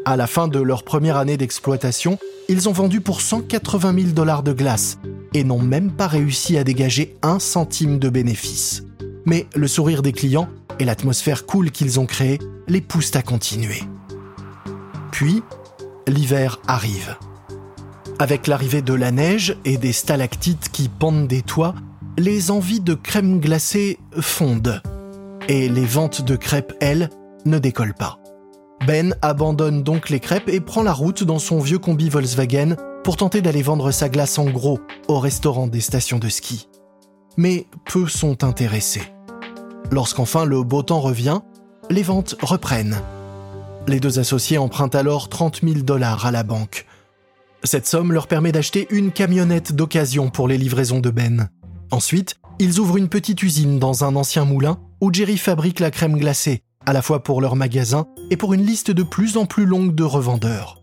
À 0.06 0.16
la 0.16 0.28
fin 0.28 0.48
de 0.48 0.60
leur 0.60 0.84
première 0.84 1.18
année 1.18 1.38
d'exploitation, 1.38 2.18
ils 2.50 2.70
ont 2.70 2.72
vendu 2.72 3.02
pour 3.02 3.22
180 3.22 3.94
000 3.94 4.08
dollars 4.14 4.44
de 4.44 4.54
glace 4.54 4.98
et 5.34 5.44
n'ont 5.44 5.62
même 5.62 5.92
pas 5.92 6.08
réussi 6.08 6.58
à 6.58 6.64
dégager 6.64 7.16
un 7.22 7.40
centime 7.40 8.00
de 8.00 8.10
bénéfice. 8.10 8.84
Mais 9.26 9.48
le 9.56 9.68
sourire 9.68 10.02
des 10.02 10.12
clients 10.12 10.50
et 10.80 10.86
l'atmosphère 10.86 11.46
cool 11.46 11.72
qu'ils 11.72 12.00
ont 12.00 12.06
créée 12.06 12.40
les 12.72 12.82
poussent 12.82 13.16
à 13.18 13.22
continuer. 13.22 13.84
Puis, 15.12 15.44
l'hiver 16.08 16.60
arrive. 16.68 17.18
Avec 18.18 18.48
l'arrivée 18.48 18.82
de 18.82 18.94
la 18.94 19.12
neige 19.12 19.58
et 19.66 19.78
des 19.78 19.92
stalactites 19.92 20.70
qui 20.72 20.88
pendent 20.88 21.28
des 21.28 21.42
toits, 21.42 21.76
les 22.18 22.50
envies 22.50 22.80
de 22.80 22.94
crème 22.94 23.42
glacée 23.42 24.00
fondent. 24.22 24.82
Et 25.50 25.68
les 25.68 25.86
ventes 25.86 26.22
de 26.22 26.38
crêpes, 26.38 26.74
elles, 26.80 27.10
ne 27.46 27.60
décollent 27.60 27.94
pas. 27.94 28.20
Ben 28.88 29.16
abandonne 29.22 29.84
donc 29.84 30.10
les 30.10 30.22
crêpes 30.22 30.48
et 30.48 30.62
prend 30.62 30.82
la 30.82 30.94
route 30.94 31.24
dans 31.24 31.40
son 31.40 31.60
vieux 31.60 31.78
combi 31.78 32.10
Volkswagen 32.10 32.78
pour 33.04 33.18
tenter 33.18 33.42
d'aller 33.42 33.64
vendre 33.64 33.92
sa 33.92 34.08
glace 34.08 34.40
en 34.40 34.46
gros 34.46 34.80
au 35.08 35.20
restaurant 35.20 35.68
des 35.68 35.82
stations 35.82 36.20
de 36.20 36.30
ski. 36.30 36.70
Mais 37.36 37.68
peu 37.86 38.08
sont 38.08 38.44
intéressés. 38.44 39.04
Lorsqu'enfin 39.92 40.46
le 40.46 40.64
beau 40.64 40.84
temps 40.84 41.02
revient, 41.02 41.42
les 41.92 42.04
ventes 42.04 42.36
reprennent. 42.42 43.02
Les 43.88 44.00
deux 44.00 44.20
associés 44.20 44.58
empruntent 44.58 44.96
alors 44.96 45.30
30 45.30 45.62
000 45.64 45.82
dollars 45.82 46.26
à 46.26 46.32
la 46.32 46.44
banque. 46.44 46.86
Cette 47.64 47.88
somme 47.88 48.12
leur 48.12 48.28
permet 48.28 48.52
d'acheter 48.52 48.88
une 48.90 49.12
camionnette 49.12 49.74
d'occasion 49.74 50.30
pour 50.30 50.48
les 50.48 50.58
livraisons 50.58 51.00
de 51.00 51.10
Ben. 51.10 51.50
Ensuite, 51.92 52.38
ils 52.60 52.80
ouvrent 52.80 52.98
une 52.98 53.10
petite 53.10 53.44
usine 53.44 53.80
dans 53.80 54.04
un 54.04 54.16
ancien 54.16 54.46
moulin 54.46 54.80
où 55.02 55.12
Jerry 55.14 55.38
fabrique 55.38 55.80
la 55.80 55.92
crème 55.92 56.18
glacée, 56.18 56.62
à 56.86 56.94
la 56.94 57.02
fois 57.02 57.24
pour 57.24 57.42
leur 57.42 57.56
magasin 57.56 58.08
et 58.30 58.38
pour 58.38 58.54
une 58.54 58.66
liste 58.66 58.92
de 58.92 59.04
plus 59.04 59.38
en 59.38 59.46
plus 59.46 59.66
longue 59.66 59.94
de 59.94 60.04
revendeurs. 60.04 60.82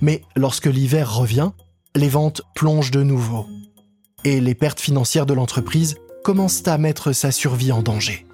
Mais 0.00 0.22
lorsque 0.36 0.66
l'hiver 0.66 1.14
revient, 1.14 1.50
les 1.94 2.08
ventes 2.08 2.42
plongent 2.54 2.90
de 2.90 3.02
nouveau. 3.02 3.46
Et 4.24 4.40
les 4.40 4.54
pertes 4.54 4.80
financières 4.80 5.26
de 5.26 5.34
l'entreprise 5.34 5.96
commencent 6.24 6.66
à 6.66 6.78
mettre 6.78 7.12
sa 7.12 7.30
survie 7.30 7.72
en 7.72 7.82
danger. 7.82 8.25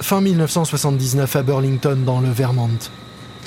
Fin 0.00 0.20
1979 0.20 1.36
à 1.36 1.42
Burlington 1.42 1.98
dans 2.04 2.20
le 2.20 2.28
Vermont. 2.28 2.68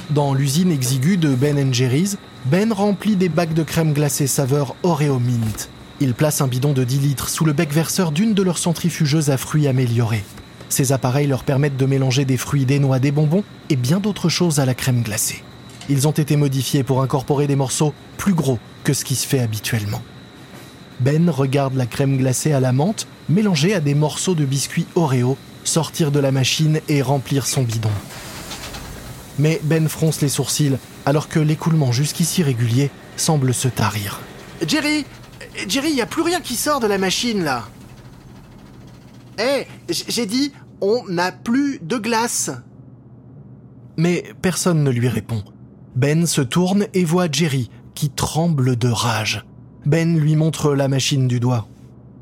Dans 0.10 0.34
l'usine 0.34 0.72
exiguë 0.72 1.18
de 1.18 1.36
Ben 1.36 1.72
Jerry's, 1.72 2.18
Ben 2.46 2.74
remplit 2.74 3.16
des 3.16 3.30
bacs 3.30 3.54
de 3.54 3.62
crème 3.62 3.94
glacée 3.94 4.26
saveur 4.26 4.76
Oreo 4.82 5.20
Mint. 5.20 5.70
Il 6.00 6.16
place 6.16 6.42
un 6.42 6.48
bidon 6.48 6.74
de 6.74 6.84
10 6.84 7.00
litres 7.00 7.30
sous 7.30 7.46
le 7.46 7.54
bec 7.54 7.72
verseur 7.72 8.12
d'une 8.12 8.34
de 8.34 8.42
leurs 8.42 8.58
centrifugeuses 8.58 9.30
à 9.30 9.38
fruits 9.38 9.68
améliorés. 9.68 10.24
Ces 10.70 10.92
appareils 10.92 11.28
leur 11.28 11.44
permettent 11.44 11.78
de 11.78 11.86
mélanger 11.86 12.26
des 12.26 12.38
fruits, 12.38 12.66
des 12.66 12.80
noix, 12.80 12.98
des 12.98 13.12
bonbons 13.12 13.44
et 13.70 13.76
bien 13.76 14.00
d'autres 14.00 14.30
choses 14.30 14.60
à 14.60 14.66
la 14.66 14.74
crème 14.74 15.04
glacée. 15.04 15.44
Ils 15.88 16.08
ont 16.08 16.12
été 16.12 16.36
modifiés 16.36 16.84
pour 16.84 17.04
incorporer 17.04 17.46
des 17.46 17.56
morceaux 17.56 17.94
plus 18.18 18.34
gros 18.34 18.58
que 18.84 18.94
ce 18.94 19.06
qui 19.06 19.16
se 19.16 19.28
fait 19.28 19.40
habituellement. 19.40 20.02
Ben 21.00 21.30
regarde 21.30 21.76
la 21.76 21.86
crème 21.86 22.18
glacée 22.18 22.54
à 22.54 22.60
la 22.60 22.74
menthe 22.74 23.08
mélangée 23.30 23.76
à 23.76 23.80
des 23.80 23.94
morceaux 23.94 24.36
de 24.36 24.46
biscuits 24.46 24.88
Oreo 24.96 25.38
sortir 25.64 26.12
de 26.12 26.20
la 26.20 26.32
machine 26.32 26.82
et 26.88 27.02
remplir 27.02 27.46
son 27.46 27.64
bidon. 27.64 27.92
Mais 29.38 29.60
Ben 29.64 29.88
fronce 29.88 30.22
les 30.22 30.30
sourcils 30.30 30.78
alors 31.06 31.30
que 31.30 31.40
l'écoulement 31.40 31.92
jusqu'ici 31.92 32.44
régulier 32.44 32.92
semble 33.16 33.54
se 33.54 33.68
tarir. 33.68 34.20
Jerry 34.68 35.06
Jerry, 35.68 35.90
il 35.90 35.96
n'y 35.96 36.02
a 36.02 36.06
plus 36.06 36.22
rien 36.22 36.42
qui 36.42 36.56
sort 36.56 36.80
de 36.80 36.88
la 36.88 36.98
machine 36.98 37.44
là. 37.44 37.68
Hé, 39.38 39.68
j'ai 39.90 40.26
dit, 40.26 40.52
on 40.82 41.04
n'a 41.08 41.32
plus 41.32 41.80
de 41.82 41.98
glace. 41.98 42.52
Mais 43.98 44.24
personne 44.42 44.84
ne 44.84 44.92
lui 44.92 45.08
répond. 45.08 45.44
Ben 45.96 46.26
se 46.26 46.42
tourne 46.42 46.88
et 46.94 47.04
voit 47.04 47.32
Jerry, 47.32 47.70
qui 47.96 48.10
tremble 48.10 48.76
de 48.76 48.90
rage. 48.90 49.46
Ben 49.86 50.20
lui 50.20 50.36
montre 50.36 50.74
la 50.74 50.88
machine 50.88 51.28
du 51.28 51.40
doigt. 51.40 51.68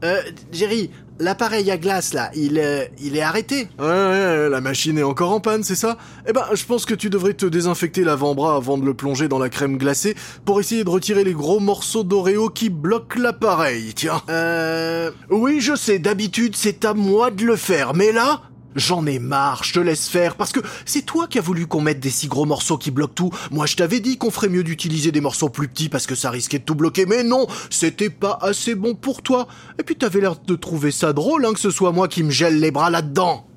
Euh, 0.04 0.22
Jerry, 0.52 0.92
l'appareil 1.20 1.70
à 1.72 1.78
glace 1.78 2.14
là, 2.14 2.30
il, 2.36 2.60
euh, 2.60 2.86
il 3.02 3.16
est 3.18 3.22
arrêté. 3.22 3.68
Ouais, 3.80 3.86
ouais, 3.86 4.50
la 4.50 4.62
machine 4.62 4.98
est 4.98 5.04
encore 5.04 5.32
en 5.32 5.40
panne, 5.40 5.64
c'est 5.64 5.76
ça? 5.76 5.98
Eh 6.28 6.34
ben, 6.34 6.46
je 6.54 6.66
pense 6.66 6.86
que 6.86 6.94
tu 6.94 7.10
devrais 7.10 7.34
te 7.34 7.46
désinfecter 7.46 8.04
l'avant-bras 8.04 8.56
avant 8.56 8.78
de 8.78 8.86
le 8.86 8.94
plonger 8.94 9.28
dans 9.28 9.40
la 9.40 9.50
crème 9.50 9.78
glacée 9.78 10.16
pour 10.46 10.60
essayer 10.60 10.84
de 10.84 10.90
retirer 10.90 11.24
les 11.24 11.34
gros 11.34 11.60
morceaux 11.60 12.04
d'Oreo 12.04 12.50
qui 12.50 12.70
bloquent 12.70 13.20
l'appareil, 13.20 13.94
tiens. 13.96 14.22
Euh... 14.30 15.12
Oui, 15.30 15.60
je 15.62 15.76
sais, 15.76 16.00
d'habitude 16.00 16.56
c'est 16.56 16.86
à 16.86 16.94
moi 16.94 17.32
de 17.32 17.46
le 17.46 17.56
faire, 17.56 17.94
mais 17.94 18.12
là, 18.12 18.42
J'en 18.76 19.06
ai 19.06 19.18
marre, 19.18 19.64
je 19.64 19.74
te 19.74 19.80
laisse 19.80 20.08
faire, 20.08 20.36
parce 20.36 20.52
que 20.52 20.60
c'est 20.86 21.02
toi 21.02 21.28
qui 21.28 21.40
as 21.40 21.42
voulu 21.42 21.66
qu'on 21.66 21.82
mette 21.82 22.00
des 22.00 22.10
si 22.10 22.28
gros 22.28 22.46
morceaux 22.46 22.78
qui 22.78 22.92
bloquent 22.92 23.14
tout. 23.14 23.32
Moi, 23.52 23.66
je 23.66 23.76
t'avais 23.76 24.00
dit 24.00 24.18
qu'on 24.18 24.30
ferait 24.30 24.50
mieux 24.50 24.64
d'utiliser 24.64 25.12
des 25.12 25.22
morceaux 25.22 25.50
plus 25.50 25.68
petits 25.68 25.90
parce 25.90 26.06
que 26.06 26.16
ça 26.16 26.30
risquait 26.30 26.60
de 26.60 26.64
tout 26.64 26.76
bloquer, 26.76 27.06
mais 27.06 27.24
non, 27.24 27.48
c'était 27.70 28.10
pas 28.10 28.38
assez 28.42 28.76
bon 28.76 28.94
pour 28.94 29.22
toi. 29.22 29.48
Et 29.80 29.84
puis 29.84 29.96
t'avais 29.96 30.22
l'air 30.22 30.36
de 30.36 30.56
trouver 30.56 30.92
ça 30.92 31.14
drôle, 31.14 31.46
hein, 31.46 31.54
que 31.54 31.60
ce 31.60 31.72
soit 31.72 31.92
moi 31.92 32.08
qui 32.08 32.24
me 32.24 32.30
gèle 32.30 32.60
les 32.60 32.72
bras 32.72 32.90
là-dedans. 32.90 33.48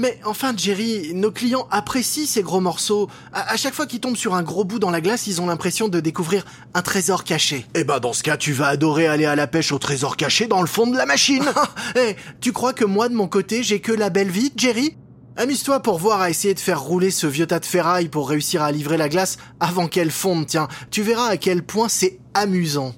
Mais 0.00 0.20
enfin, 0.24 0.52
Jerry, 0.56 1.12
nos 1.14 1.30
clients 1.30 1.66
apprécient 1.70 2.26
ces 2.26 2.42
gros 2.42 2.60
morceaux. 2.60 3.08
À, 3.32 3.56
chaque 3.56 3.74
fois 3.74 3.86
qu'ils 3.86 4.00
tombent 4.00 4.16
sur 4.16 4.34
un 4.34 4.42
gros 4.42 4.64
bout 4.64 4.78
dans 4.78 4.90
la 4.90 5.00
glace, 5.00 5.26
ils 5.26 5.40
ont 5.40 5.46
l'impression 5.46 5.88
de 5.88 6.00
découvrir 6.00 6.44
un 6.74 6.82
trésor 6.82 7.24
caché. 7.24 7.66
Eh 7.74 7.84
ben, 7.84 7.98
dans 7.98 8.12
ce 8.12 8.22
cas, 8.22 8.36
tu 8.36 8.52
vas 8.52 8.68
adorer 8.68 9.06
aller 9.06 9.24
à 9.24 9.34
la 9.34 9.46
pêche 9.46 9.72
au 9.72 9.78
trésor 9.78 10.16
caché 10.16 10.46
dans 10.46 10.60
le 10.60 10.66
fond 10.66 10.86
de 10.86 10.96
la 10.96 11.06
machine. 11.06 11.44
Eh, 11.96 12.16
tu 12.40 12.52
crois 12.52 12.74
que 12.74 12.84
moi, 12.84 13.08
de 13.08 13.14
mon 13.14 13.28
côté, 13.28 13.62
j'ai 13.62 13.80
que 13.80 13.92
la 13.92 14.10
belle 14.10 14.30
vie, 14.30 14.52
Jerry? 14.56 14.94
Amuse-toi 15.36 15.80
pour 15.80 15.98
voir 15.98 16.20
à 16.20 16.30
essayer 16.30 16.52
de 16.52 16.58
faire 16.60 16.80
rouler 16.80 17.10
ce 17.10 17.26
vieux 17.26 17.46
tas 17.46 17.60
de 17.60 17.64
ferraille 17.64 18.08
pour 18.08 18.28
réussir 18.28 18.62
à 18.62 18.72
livrer 18.72 18.96
la 18.96 19.08
glace 19.08 19.38
avant 19.58 19.86
qu'elle 19.86 20.10
fonde, 20.10 20.46
tiens. 20.46 20.68
Tu 20.90 21.02
verras 21.02 21.28
à 21.28 21.36
quel 21.36 21.62
point 21.62 21.88
c'est 21.88 22.18
amusant. 22.34 22.94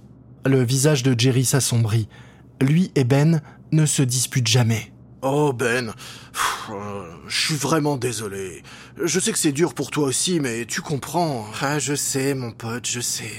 Le 0.47 0.62
visage 0.64 1.02
de 1.02 1.14
Jerry 1.18 1.44
s'assombrit. 1.44 2.09
Lui 2.61 2.90
et 2.94 3.04
Ben 3.04 3.42
ne 3.73 3.87
se 3.87 4.02
disputent 4.02 4.49
jamais. 4.49 4.92
Oh 5.22 5.52
Ben, 5.52 5.92
euh, 6.70 7.02
je 7.28 7.46
suis 7.46 7.54
vraiment 7.54 7.96
désolé. 7.96 8.62
Je 9.02 9.20
sais 9.20 9.32
que 9.32 9.38
c'est 9.38 9.52
dur 9.52 9.74
pour 9.74 9.90
toi 9.90 10.04
aussi, 10.04 10.40
mais 10.40 10.64
tu 10.64 10.80
comprends. 10.80 11.46
Ah, 11.60 11.78
je 11.78 11.94
sais, 11.94 12.34
mon 12.34 12.52
pote, 12.52 12.86
je 12.86 13.00
sais. 13.00 13.32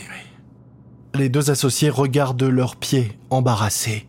Les 1.15 1.29
deux 1.29 1.49
associés 1.49 1.89
regardent 1.89 2.43
leurs 2.43 2.75
pieds, 2.75 3.17
embarrassés. 3.31 4.07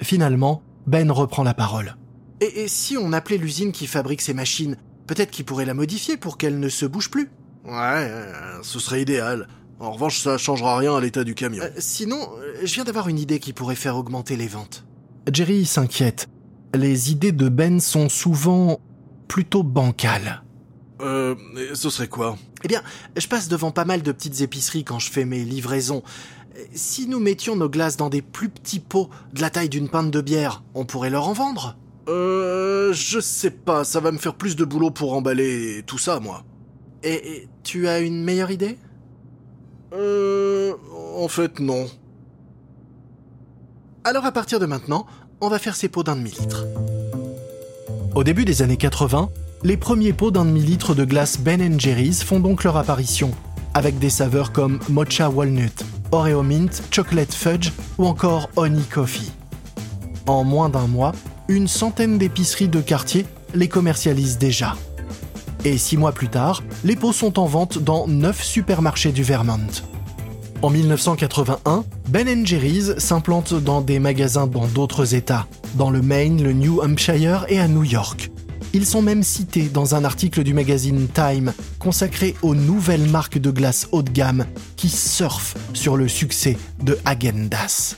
Finalement, 0.00 0.62
Ben 0.86 1.10
reprend 1.10 1.42
la 1.42 1.54
parole. 1.54 1.96
Et, 2.40 2.68
si 2.68 2.96
on 2.96 3.12
appelait 3.12 3.36
l'usine 3.36 3.72
qui 3.72 3.86
fabrique 3.86 4.22
ces 4.22 4.32
machines, 4.32 4.76
peut-être 5.06 5.30
qu'ils 5.30 5.44
pourraient 5.44 5.66
la 5.66 5.74
modifier 5.74 6.16
pour 6.16 6.38
qu'elle 6.38 6.58
ne 6.60 6.68
se 6.68 6.86
bouge 6.86 7.10
plus? 7.10 7.30
Ouais, 7.64 7.72
euh, 7.74 8.62
ce 8.62 8.78
serait 8.78 9.02
idéal. 9.02 9.48
En 9.80 9.90
revanche, 9.90 10.20
ça 10.20 10.38
changera 10.38 10.78
rien 10.78 10.96
à 10.96 11.00
l'état 11.00 11.24
du 11.24 11.34
camion. 11.34 11.64
Euh, 11.64 11.70
sinon, 11.78 12.30
je 12.62 12.74
viens 12.74 12.84
d'avoir 12.84 13.08
une 13.08 13.18
idée 13.18 13.40
qui 13.40 13.52
pourrait 13.52 13.74
faire 13.74 13.96
augmenter 13.96 14.36
les 14.36 14.48
ventes. 14.48 14.84
Jerry 15.30 15.66
s'inquiète 15.66 16.28
les 16.74 17.10
idées 17.10 17.32
de 17.32 17.48
Ben 17.48 17.80
sont 17.80 18.08
souvent 18.08 18.80
plutôt 19.28 19.62
bancales. 19.62 20.42
Euh, 21.00 21.34
ce 21.74 21.90
serait 21.90 22.08
quoi? 22.08 22.36
Eh 22.64 22.68
bien, 22.68 22.82
je 23.16 23.26
passe 23.26 23.48
devant 23.48 23.70
pas 23.70 23.84
mal 23.84 24.02
de 24.02 24.12
petites 24.12 24.40
épiceries 24.40 24.84
quand 24.84 24.98
je 24.98 25.10
fais 25.10 25.24
mes 25.24 25.44
livraisons. 25.44 26.02
Si 26.74 27.06
nous 27.06 27.20
mettions 27.20 27.56
nos 27.56 27.70
glaces 27.70 27.96
dans 27.96 28.10
des 28.10 28.22
plus 28.22 28.50
petits 28.50 28.80
pots 28.80 29.08
de 29.32 29.40
la 29.40 29.50
taille 29.50 29.68
d'une 29.68 29.88
pinte 29.88 30.10
de 30.10 30.20
bière, 30.20 30.62
on 30.74 30.84
pourrait 30.84 31.10
leur 31.10 31.28
en 31.28 31.32
vendre? 31.32 31.76
Euh, 32.08 32.92
je 32.92 33.20
sais 33.20 33.50
pas, 33.50 33.84
ça 33.84 34.00
va 34.00 34.10
me 34.10 34.18
faire 34.18 34.34
plus 34.34 34.56
de 34.56 34.64
boulot 34.64 34.90
pour 34.90 35.14
emballer 35.14 35.82
tout 35.86 35.98
ça, 35.98 36.20
moi. 36.20 36.44
Et, 37.02 37.48
tu 37.62 37.88
as 37.88 38.00
une 38.00 38.22
meilleure 38.22 38.50
idée? 38.50 38.78
Euh, 39.92 40.74
en 41.16 41.28
fait, 41.28 41.60
non. 41.60 41.86
Alors 44.04 44.24
à 44.24 44.32
partir 44.32 44.58
de 44.58 44.66
maintenant, 44.66 45.06
on 45.40 45.48
va 45.48 45.58
faire 45.58 45.76
ces 45.76 45.88
pots 45.88 46.02
d'un 46.02 46.16
demi-litre. 46.16 46.66
Au 48.14 48.24
début 48.24 48.44
des 48.44 48.62
années 48.62 48.76
80, 48.76 49.30
les 49.62 49.76
premiers 49.76 50.12
pots 50.12 50.30
d'un 50.30 50.44
demi-litre 50.44 50.94
de 50.94 51.04
glace 51.04 51.38
Ben 51.38 51.78
Jerry's 51.80 52.22
font 52.22 52.40
donc 52.40 52.64
leur 52.64 52.76
apparition, 52.76 53.30
avec 53.74 53.98
des 53.98 54.10
saveurs 54.10 54.52
comme 54.52 54.80
Mocha 54.88 55.30
Walnut, 55.30 55.84
Oreo 56.12 56.42
Mint, 56.42 56.82
Chocolate 56.90 57.32
Fudge 57.32 57.70
ou 57.98 58.06
encore 58.06 58.50
Honey 58.56 58.82
Coffee. 58.82 59.32
En 60.26 60.44
moins 60.44 60.68
d'un 60.68 60.86
mois, 60.86 61.12
une 61.48 61.68
centaine 61.68 62.18
d'épiceries 62.18 62.68
de 62.68 62.80
quartier 62.80 63.26
les 63.54 63.68
commercialisent 63.68 64.38
déjà. 64.38 64.76
Et 65.64 65.76
six 65.76 65.96
mois 65.96 66.12
plus 66.12 66.28
tard, 66.28 66.62
les 66.84 66.96
pots 66.96 67.12
sont 67.12 67.38
en 67.38 67.46
vente 67.46 67.78
dans 67.78 68.06
neuf 68.06 68.42
supermarchés 68.42 69.12
du 69.12 69.22
Vermont. 69.22 69.58
En 70.62 70.68
1981, 70.68 71.84
Ben 72.10 72.46
Jerry's 72.46 72.98
s'implante 72.98 73.54
dans 73.54 73.80
des 73.80 73.98
magasins 73.98 74.46
dans 74.46 74.66
d'autres 74.66 75.14
États, 75.14 75.46
dans 75.76 75.88
le 75.88 76.02
Maine, 76.02 76.42
le 76.42 76.52
New 76.52 76.82
Hampshire 76.82 77.46
et 77.48 77.58
à 77.58 77.66
New 77.66 77.82
York. 77.82 78.30
Ils 78.74 78.84
sont 78.84 79.00
même 79.00 79.22
cités 79.22 79.70
dans 79.70 79.94
un 79.94 80.04
article 80.04 80.42
du 80.42 80.52
magazine 80.52 81.08
Time 81.08 81.54
consacré 81.78 82.34
aux 82.42 82.54
nouvelles 82.54 83.08
marques 83.08 83.38
de 83.38 83.50
glace 83.50 83.88
haut 83.90 84.02
de 84.02 84.10
gamme 84.10 84.44
qui 84.76 84.90
surfent 84.90 85.56
sur 85.72 85.96
le 85.96 86.08
succès 86.08 86.58
de 86.82 86.98
Häagen-Dazs. 87.06 87.96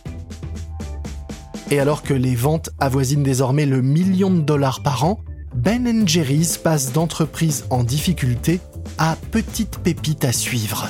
Et 1.73 1.81
alors 1.81 2.05
que 2.05 2.15
les 2.15 2.37
ventes 2.37 2.71
avoisinent 2.79 3.25
désormais 3.25 3.67
le 3.67 3.83
million 3.83 4.31
de 4.31 4.41
dollars 4.41 4.85
par 4.85 5.05
an, 5.05 5.19
Ben 5.53 6.07
Jerry's 6.07 6.59
passe 6.59 6.93
d'entreprise 6.93 7.65
en 7.71 7.83
difficulté 7.83 8.61
à 8.99 9.17
petite 9.33 9.79
pépite 9.79 10.25
à 10.25 10.33
suivre. 10.33 10.89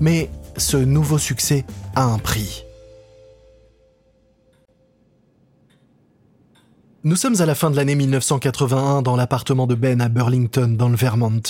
Mais 0.00 0.30
ce 0.56 0.76
nouveau 0.76 1.18
succès 1.18 1.64
a 1.94 2.04
un 2.04 2.18
prix. 2.18 2.64
Nous 7.04 7.16
sommes 7.16 7.40
à 7.40 7.46
la 7.46 7.54
fin 7.54 7.70
de 7.70 7.76
l'année 7.76 7.94
1981 7.94 9.02
dans 9.02 9.14
l'appartement 9.16 9.66
de 9.66 9.74
Ben 9.74 10.00
à 10.00 10.08
Burlington, 10.08 10.74
dans 10.76 10.88
le 10.88 10.96
Vermont. 10.96 11.42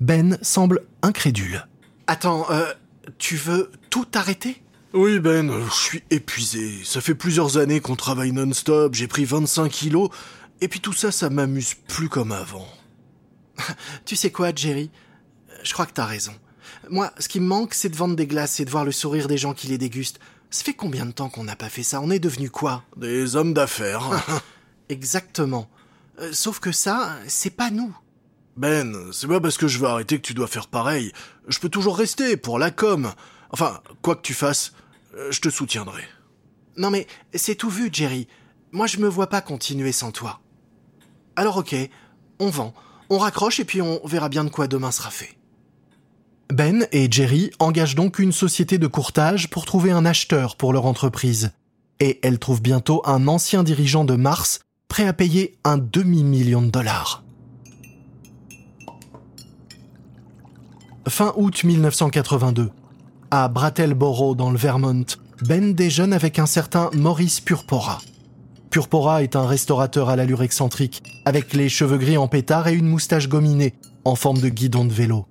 Ben 0.00 0.38
semble 0.42 0.82
incrédule. 1.02 1.66
Attends, 2.08 2.50
euh, 2.50 2.66
tu 3.18 3.36
veux 3.36 3.70
tout 3.90 4.06
arrêter? 4.14 4.60
Oui, 4.92 5.20
Ben, 5.20 5.52
je 5.66 5.72
suis 5.72 6.02
épuisé. 6.10 6.82
Ça 6.84 7.00
fait 7.00 7.14
plusieurs 7.14 7.58
années 7.58 7.80
qu'on 7.80 7.96
travaille 7.96 8.32
non-stop, 8.32 8.94
j'ai 8.94 9.06
pris 9.06 9.24
25 9.24 9.70
kilos, 9.70 10.08
et 10.60 10.68
puis 10.68 10.80
tout 10.80 10.92
ça, 10.92 11.12
ça 11.12 11.30
m'amuse 11.30 11.74
plus 11.88 12.08
comme 12.08 12.32
avant. 12.32 12.66
tu 14.04 14.16
sais 14.16 14.30
quoi, 14.30 14.50
Jerry? 14.54 14.90
Je 15.62 15.72
crois 15.72 15.86
que 15.86 15.92
t'as 15.92 16.06
raison. 16.06 16.32
Moi, 16.90 17.12
ce 17.18 17.28
qui 17.28 17.40
me 17.40 17.46
manque, 17.46 17.74
c'est 17.74 17.88
de 17.88 17.96
vendre 17.96 18.16
des 18.16 18.26
glaces 18.26 18.60
et 18.60 18.64
de 18.64 18.70
voir 18.70 18.84
le 18.84 18.92
sourire 18.92 19.28
des 19.28 19.38
gens 19.38 19.54
qui 19.54 19.66
les 19.66 19.78
dégustent. 19.78 20.20
Ça 20.50 20.64
fait 20.64 20.74
combien 20.74 21.06
de 21.06 21.12
temps 21.12 21.28
qu'on 21.28 21.44
n'a 21.44 21.56
pas 21.56 21.68
fait 21.68 21.82
ça? 21.82 22.00
On 22.00 22.10
est 22.10 22.18
devenu 22.18 22.50
quoi? 22.50 22.84
Des 22.96 23.36
hommes 23.36 23.54
d'affaires. 23.54 24.10
Exactement. 24.88 25.68
Euh, 26.20 26.30
sauf 26.32 26.60
que 26.60 26.72
ça, 26.72 27.16
c'est 27.26 27.50
pas 27.50 27.70
nous. 27.70 27.96
Ben, 28.56 29.10
c'est 29.12 29.26
pas 29.26 29.40
parce 29.40 29.56
que 29.56 29.66
je 29.66 29.78
veux 29.78 29.88
arrêter 29.88 30.16
que 30.18 30.26
tu 30.26 30.34
dois 30.34 30.46
faire 30.46 30.68
pareil. 30.68 31.12
Je 31.48 31.58
peux 31.58 31.68
toujours 31.68 31.98
rester 31.98 32.36
pour 32.36 32.58
la 32.58 32.70
com. 32.70 33.12
Enfin, 33.50 33.80
quoi 34.00 34.14
que 34.14 34.22
tu 34.22 34.34
fasses, 34.34 34.72
euh, 35.16 35.32
je 35.32 35.40
te 35.40 35.48
soutiendrai. 35.48 36.04
Non 36.76 36.90
mais, 36.90 37.06
c'est 37.34 37.54
tout 37.54 37.70
vu, 37.70 37.88
Jerry. 37.92 38.28
Moi, 38.72 38.86
je 38.86 38.98
me 38.98 39.08
vois 39.08 39.28
pas 39.28 39.40
continuer 39.40 39.92
sans 39.92 40.12
toi. 40.12 40.40
Alors 41.36 41.56
ok, 41.56 41.74
on 42.38 42.48
vend, 42.48 42.74
on 43.10 43.18
raccroche 43.18 43.58
et 43.58 43.64
puis 43.64 43.82
on 43.82 44.00
verra 44.06 44.28
bien 44.28 44.44
de 44.44 44.50
quoi 44.50 44.68
demain 44.68 44.92
sera 44.92 45.10
fait. 45.10 45.36
Ben 46.54 46.86
et 46.92 47.08
Jerry 47.10 47.50
engagent 47.58 47.96
donc 47.96 48.20
une 48.20 48.30
société 48.30 48.78
de 48.78 48.86
courtage 48.86 49.50
pour 49.50 49.64
trouver 49.64 49.90
un 49.90 50.06
acheteur 50.06 50.54
pour 50.54 50.72
leur 50.72 50.86
entreprise. 50.86 51.50
Et 51.98 52.20
elle 52.22 52.38
trouve 52.38 52.62
bientôt 52.62 53.02
un 53.06 53.26
ancien 53.26 53.64
dirigeant 53.64 54.04
de 54.04 54.14
Mars, 54.14 54.60
prêt 54.86 55.04
à 55.04 55.12
payer 55.12 55.58
un 55.64 55.78
demi-million 55.78 56.62
de 56.62 56.70
dollars. 56.70 57.24
Fin 61.08 61.32
août 61.36 61.64
1982, 61.64 62.70
à 63.32 63.48
Brattleboro 63.48 64.36
dans 64.36 64.52
le 64.52 64.56
Vermont, 64.56 65.06
Ben 65.42 65.74
déjeune 65.74 66.12
avec 66.12 66.38
un 66.38 66.46
certain 66.46 66.88
Maurice 66.94 67.40
Purpora. 67.40 67.98
Purpora 68.70 69.24
est 69.24 69.34
un 69.34 69.48
restaurateur 69.48 70.08
à 70.08 70.14
l'allure 70.14 70.44
excentrique, 70.44 71.02
avec 71.24 71.52
les 71.52 71.68
cheveux 71.68 71.98
gris 71.98 72.16
en 72.16 72.28
pétard 72.28 72.68
et 72.68 72.74
une 72.74 72.86
moustache 72.86 73.28
gominée, 73.28 73.74
en 74.04 74.14
forme 74.14 74.38
de 74.38 74.48
guidon 74.48 74.84
de 74.84 74.92
vélo. 74.92 75.26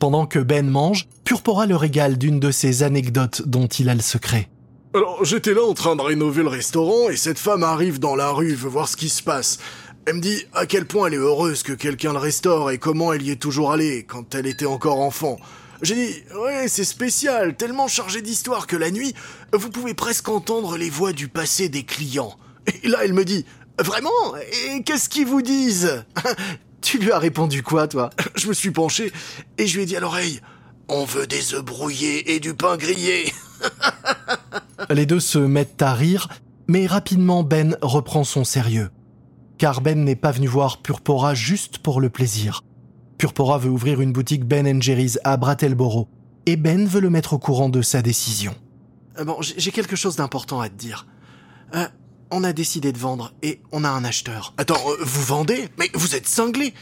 Pendant 0.00 0.24
que 0.24 0.38
Ben 0.38 0.66
mange, 0.66 1.08
Purpora 1.24 1.66
le 1.66 1.76
régale 1.76 2.16
d'une 2.16 2.40
de 2.40 2.50
ces 2.50 2.82
anecdotes 2.82 3.42
dont 3.44 3.66
il 3.66 3.90
a 3.90 3.94
le 3.94 4.00
secret. 4.00 4.48
Alors, 4.94 5.22
j'étais 5.26 5.52
là 5.52 5.62
en 5.62 5.74
train 5.74 5.94
de 5.94 6.00
rénover 6.00 6.42
le 6.42 6.48
restaurant 6.48 7.10
et 7.10 7.18
cette 7.18 7.38
femme 7.38 7.62
arrive 7.62 7.98
dans 7.98 8.16
la 8.16 8.30
rue, 8.30 8.54
veut 8.54 8.70
voir 8.70 8.88
ce 8.88 8.96
qui 8.96 9.10
se 9.10 9.22
passe. 9.22 9.58
Elle 10.06 10.14
me 10.14 10.20
dit 10.22 10.46
à 10.54 10.64
quel 10.64 10.86
point 10.86 11.08
elle 11.08 11.14
est 11.14 11.18
heureuse 11.18 11.62
que 11.62 11.74
quelqu'un 11.74 12.14
le 12.14 12.18
restaure 12.18 12.70
et 12.70 12.78
comment 12.78 13.12
elle 13.12 13.20
y 13.20 13.30
est 13.30 13.36
toujours 13.36 13.72
allée 13.72 14.04
quand 14.04 14.34
elle 14.34 14.46
était 14.46 14.64
encore 14.64 15.00
enfant. 15.00 15.38
J'ai 15.82 15.96
dit, 15.96 16.14
ouais, 16.34 16.66
c'est 16.66 16.84
spécial, 16.84 17.54
tellement 17.54 17.86
chargé 17.86 18.22
d'histoire 18.22 18.66
que 18.66 18.76
la 18.76 18.90
nuit, 18.90 19.14
vous 19.52 19.68
pouvez 19.68 19.92
presque 19.92 20.30
entendre 20.30 20.78
les 20.78 20.88
voix 20.88 21.12
du 21.12 21.28
passé 21.28 21.68
des 21.68 21.82
clients. 21.82 22.38
Et 22.82 22.88
là, 22.88 23.00
elle 23.04 23.12
me 23.12 23.26
dit, 23.26 23.44
vraiment? 23.78 24.34
Et 24.66 24.82
qu'est-ce 24.82 25.10
qu'ils 25.10 25.26
vous 25.26 25.42
disent? 25.42 26.04
Tu 26.80 26.98
lui 26.98 27.12
as 27.12 27.18
répondu 27.18 27.62
quoi, 27.62 27.88
toi 27.88 28.10
Je 28.34 28.48
me 28.48 28.54
suis 28.54 28.70
penché 28.70 29.12
et 29.58 29.66
je 29.66 29.76
lui 29.76 29.82
ai 29.82 29.86
dit 29.86 29.96
à 29.96 30.00
l'oreille, 30.00 30.40
on 30.88 31.04
veut 31.04 31.26
des 31.26 31.54
œufs 31.54 31.64
brouillés 31.64 32.34
et 32.34 32.40
du 32.40 32.54
pain 32.54 32.76
grillé. 32.76 33.32
Les 34.90 35.06
deux 35.06 35.20
se 35.20 35.38
mettent 35.38 35.82
à 35.82 35.94
rire, 35.94 36.28
mais 36.66 36.86
rapidement 36.86 37.42
Ben 37.42 37.76
reprend 37.82 38.24
son 38.24 38.44
sérieux. 38.44 38.90
Car 39.58 39.82
Ben 39.82 40.04
n'est 40.04 40.16
pas 40.16 40.32
venu 40.32 40.46
voir 40.46 40.78
Purpora 40.82 41.34
juste 41.34 41.78
pour 41.78 42.00
le 42.00 42.08
plaisir. 42.10 42.64
Purpora 43.18 43.58
veut 43.58 43.68
ouvrir 43.68 44.00
une 44.00 44.12
boutique 44.12 44.44
Ben 44.44 44.80
Jerry's 44.82 45.18
à 45.22 45.36
Brattleboro, 45.36 46.08
et 46.46 46.56
Ben 46.56 46.86
veut 46.86 47.00
le 47.00 47.10
mettre 47.10 47.34
au 47.34 47.38
courant 47.38 47.68
de 47.68 47.82
sa 47.82 48.00
décision. 48.00 48.54
Euh, 49.18 49.24
bon, 49.24 49.36
j'ai 49.40 49.70
quelque 49.70 49.96
chose 49.96 50.16
d'important 50.16 50.60
à 50.60 50.68
te 50.68 50.74
dire. 50.74 51.06
Euh, 51.74 51.86
on 52.30 52.44
a 52.44 52.52
décidé 52.52 52.92
de 52.92 52.98
vendre 52.98 53.32
et 53.42 53.60
on 53.72 53.84
a 53.84 53.88
un 53.88 54.04
acheteur. 54.04 54.54
Attends, 54.56 54.80
euh, 54.88 54.96
vous 55.00 55.22
vendez? 55.22 55.68
Mais 55.78 55.90
vous 55.94 56.14
êtes 56.14 56.26
cinglé 56.26 56.74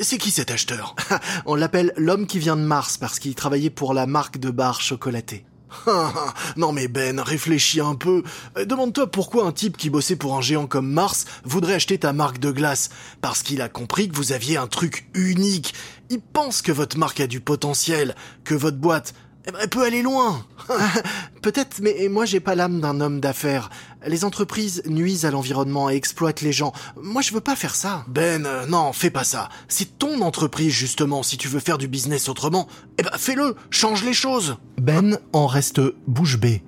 C'est 0.00 0.18
qui 0.18 0.30
cet 0.30 0.50
acheteur? 0.50 0.94
On 1.46 1.54
l'appelle 1.54 1.92
l'homme 1.96 2.26
qui 2.26 2.38
vient 2.38 2.56
de 2.56 2.62
Mars 2.62 2.96
parce 2.96 3.18
qu'il 3.18 3.34
travaillait 3.34 3.70
pour 3.70 3.94
la 3.94 4.06
marque 4.06 4.38
de 4.38 4.50
bar 4.50 4.80
chocolaté. 4.80 5.44
non 6.56 6.72
mais 6.72 6.88
Ben, 6.88 7.20
réfléchis 7.20 7.80
un 7.80 7.94
peu. 7.94 8.22
Euh, 8.56 8.64
demande-toi 8.64 9.10
pourquoi 9.10 9.44
un 9.44 9.52
type 9.52 9.76
qui 9.76 9.90
bossait 9.90 10.16
pour 10.16 10.36
un 10.36 10.40
géant 10.40 10.66
comme 10.66 10.90
Mars 10.90 11.24
voudrait 11.44 11.74
acheter 11.74 11.98
ta 11.98 12.12
marque 12.12 12.38
de 12.38 12.50
glace. 12.50 12.90
Parce 13.20 13.42
qu'il 13.42 13.60
a 13.60 13.68
compris 13.68 14.08
que 14.08 14.16
vous 14.16 14.32
aviez 14.32 14.56
un 14.56 14.66
truc 14.66 15.08
unique. 15.14 15.74
Il 16.10 16.20
pense 16.20 16.62
que 16.62 16.72
votre 16.72 16.98
marque 16.98 17.20
a 17.20 17.26
du 17.26 17.40
potentiel, 17.40 18.14
que 18.44 18.54
votre 18.54 18.76
boîte, 18.76 19.14
elle 19.46 19.68
peut 19.68 19.84
aller 19.84 20.02
loin. 20.02 20.44
Peut-être, 21.42 21.80
mais 21.82 22.08
moi 22.10 22.24
j'ai 22.24 22.40
pas 22.40 22.54
l'âme 22.54 22.80
d'un 22.80 23.00
homme 23.00 23.20
d'affaires. 23.20 23.70
Les 24.06 24.24
entreprises 24.24 24.82
nuisent 24.86 25.26
à 25.26 25.30
l'environnement 25.30 25.90
et 25.90 25.96
exploitent 25.96 26.40
les 26.40 26.52
gens. 26.52 26.72
Moi 27.00 27.20
je 27.20 27.32
veux 27.32 27.40
pas 27.40 27.56
faire 27.56 27.74
ça. 27.74 28.04
Ben, 28.08 28.46
euh, 28.46 28.66
non, 28.66 28.92
fais 28.92 29.10
pas 29.10 29.24
ça. 29.24 29.50
C'est 29.68 29.98
ton 29.98 30.22
entreprise 30.22 30.72
justement. 30.72 31.22
Si 31.22 31.36
tu 31.36 31.48
veux 31.48 31.60
faire 31.60 31.78
du 31.78 31.88
business 31.88 32.28
autrement, 32.28 32.68
eh 32.98 33.02
ben 33.02 33.10
fais-le. 33.18 33.54
Change 33.70 34.02
les 34.04 34.14
choses. 34.14 34.56
Ben 34.80 35.18
en 35.32 35.46
reste 35.46 35.80
bouche 36.06 36.38
bée. 36.38 36.62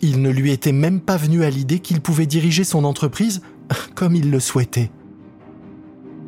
Il 0.00 0.22
ne 0.22 0.30
lui 0.30 0.52
était 0.52 0.72
même 0.72 1.00
pas 1.00 1.16
venu 1.16 1.42
à 1.42 1.50
l'idée 1.50 1.80
qu'il 1.80 2.00
pouvait 2.00 2.26
diriger 2.26 2.62
son 2.62 2.84
entreprise 2.84 3.42
comme 3.96 4.14
il 4.14 4.30
le 4.30 4.38
souhaitait. 4.38 4.92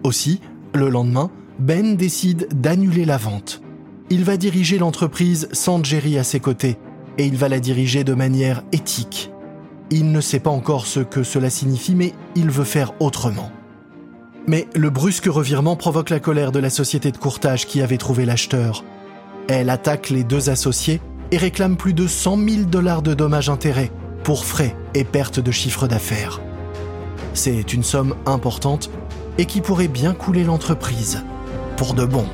Aussi, 0.02 0.40
le 0.74 0.88
lendemain, 0.88 1.30
Ben 1.61 1.94
décide 1.96 2.48
d'annuler 2.61 3.04
la 3.04 3.18
vente 3.18 3.62
il 4.11 4.25
va 4.25 4.37
diriger 4.37 4.77
l'entreprise 4.79 5.49
sans 5.53 5.83
Jerry 5.85 6.18
à 6.18 6.25
ses 6.25 6.40
côtés, 6.40 6.79
et 7.16 7.27
il 7.27 7.37
va 7.37 7.49
la 7.49 7.61
diriger 7.61 8.03
de 8.03 8.14
manière 8.14 8.62
éthique. 8.73 9.31
Il 9.90 10.11
ne 10.11 10.20
sait 10.20 10.40
pas 10.40 10.51
encore 10.51 10.87
ce 10.87 11.01
que 11.01 11.23
cela 11.23 11.49
signifie, 11.49 11.94
mais 11.94 12.12
il 12.35 12.51
veut 12.51 12.64
faire 12.64 12.92
autrement. 13.01 13.53
Mais 14.49 14.66
le 14.75 14.90
brusque 14.90 15.27
revirement 15.27 15.77
provoque 15.77 16.11
la 16.11 16.18
colère 16.18 16.51
de 16.51 16.59
la 16.59 16.70
société 16.70 17.12
de 17.12 17.18
courtage 17.18 17.66
qui 17.66 17.83
avait 17.83 17.99
trouvé 17.99 18.25
l'acheteur. 18.25 18.85
Elle 19.49 19.70
attaque 19.70 20.11
les 20.11 20.25
deux 20.25 20.51
associés 20.51 21.01
et 21.31 21.37
réclame 21.37 21.77
plus 21.77 21.94
de 21.94 22.09
100 22.09 22.49
000 22.49 22.62
dollars 22.64 23.03
de 23.03 23.14
dommages-intérêts 23.14 23.92
pour 24.25 24.44
frais 24.44 24.75
et 24.94 25.05
pertes 25.05 25.40
de 25.40 25.53
chiffre 25.53 25.87
d'affaires. 25.87 26.40
C'est 27.35 27.73
une 27.73 27.85
somme 27.85 28.16
importante 28.27 28.90
et 29.38 29.44
qui 29.44 29.61
pourrait 29.61 29.88
bien 29.88 30.14
couler 30.14 30.42
l'entreprise. 30.42 31.23
Pour 31.77 31.94
de 31.94 32.05
bon. 32.05 32.27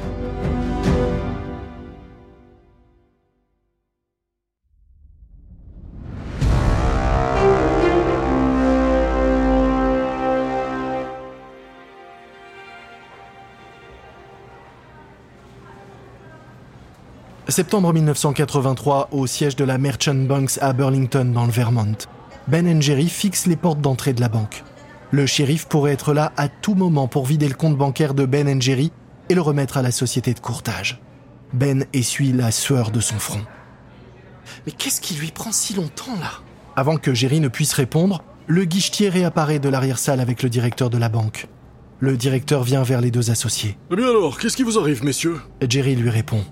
Septembre 17.48 17.92
1983, 17.92 19.11
au 19.12 19.26
siège 19.28 19.54
de 19.54 19.64
la 19.64 19.78
Merchant 19.78 20.14
Banks 20.14 20.59
à 20.61 20.72
Burlington, 20.72 21.30
dans 21.32 21.44
le 21.46 21.52
Vermont, 21.52 21.96
Ben 22.48 22.82
Jerry 22.82 23.09
fixe 23.09 23.46
les 23.46 23.54
portes 23.54 23.80
d'entrée 23.80 24.12
de 24.12 24.20
la 24.20 24.28
banque. 24.28 24.64
Le 25.12 25.26
shérif 25.26 25.66
pourrait 25.66 25.92
être 25.92 26.12
là 26.12 26.32
à 26.37 26.48
tout 26.48 26.74
moment 26.74 27.06
pour 27.06 27.24
vider 27.24 27.46
le 27.46 27.54
compte 27.54 27.76
bancaire 27.76 28.14
de 28.14 28.26
Ben 28.26 28.61
Jerry 28.61 28.90
et 29.28 29.35
le 29.35 29.40
remettre 29.40 29.76
à 29.76 29.82
la 29.82 29.92
société 29.92 30.35
de 30.35 30.40
courtage. 30.40 31.00
Ben 31.52 31.85
essuie 31.92 32.32
la 32.32 32.50
sueur 32.50 32.90
de 32.90 32.98
son 32.98 33.18
front. 33.20 33.42
Mais 34.66 34.72
qu'est-ce 34.72 35.00
qui 35.00 35.14
lui 35.14 35.30
prend 35.30 35.52
si 35.52 35.74
longtemps 35.74 36.16
là? 36.20 36.32
Avant 36.74 36.96
que 36.96 37.14
Jerry 37.14 37.38
ne 37.38 37.48
puisse 37.48 37.74
répondre, 37.74 38.24
le 38.48 38.64
guichetier 38.64 39.09
réapparaît 39.09 39.61
de 39.61 39.68
l'arrière-salle 39.68 40.18
avec 40.18 40.42
le 40.42 40.48
directeur 40.48 40.90
de 40.90 40.98
la 40.98 41.09
banque. 41.09 41.46
Le 42.00 42.16
directeur 42.16 42.64
vient 42.64 42.82
vers 42.82 43.00
les 43.00 43.12
deux 43.12 43.30
associés. 43.30 43.78
Eh 43.92 43.96
bien 43.96 44.09
alors, 44.09 44.37
qu'est-ce 44.38 44.56
qui 44.56 44.64
vous 44.64 44.78
arrive, 44.80 45.04
messieurs? 45.04 45.40
Jerry 45.66 45.94
lui 45.94 46.11
répond. 46.11 46.44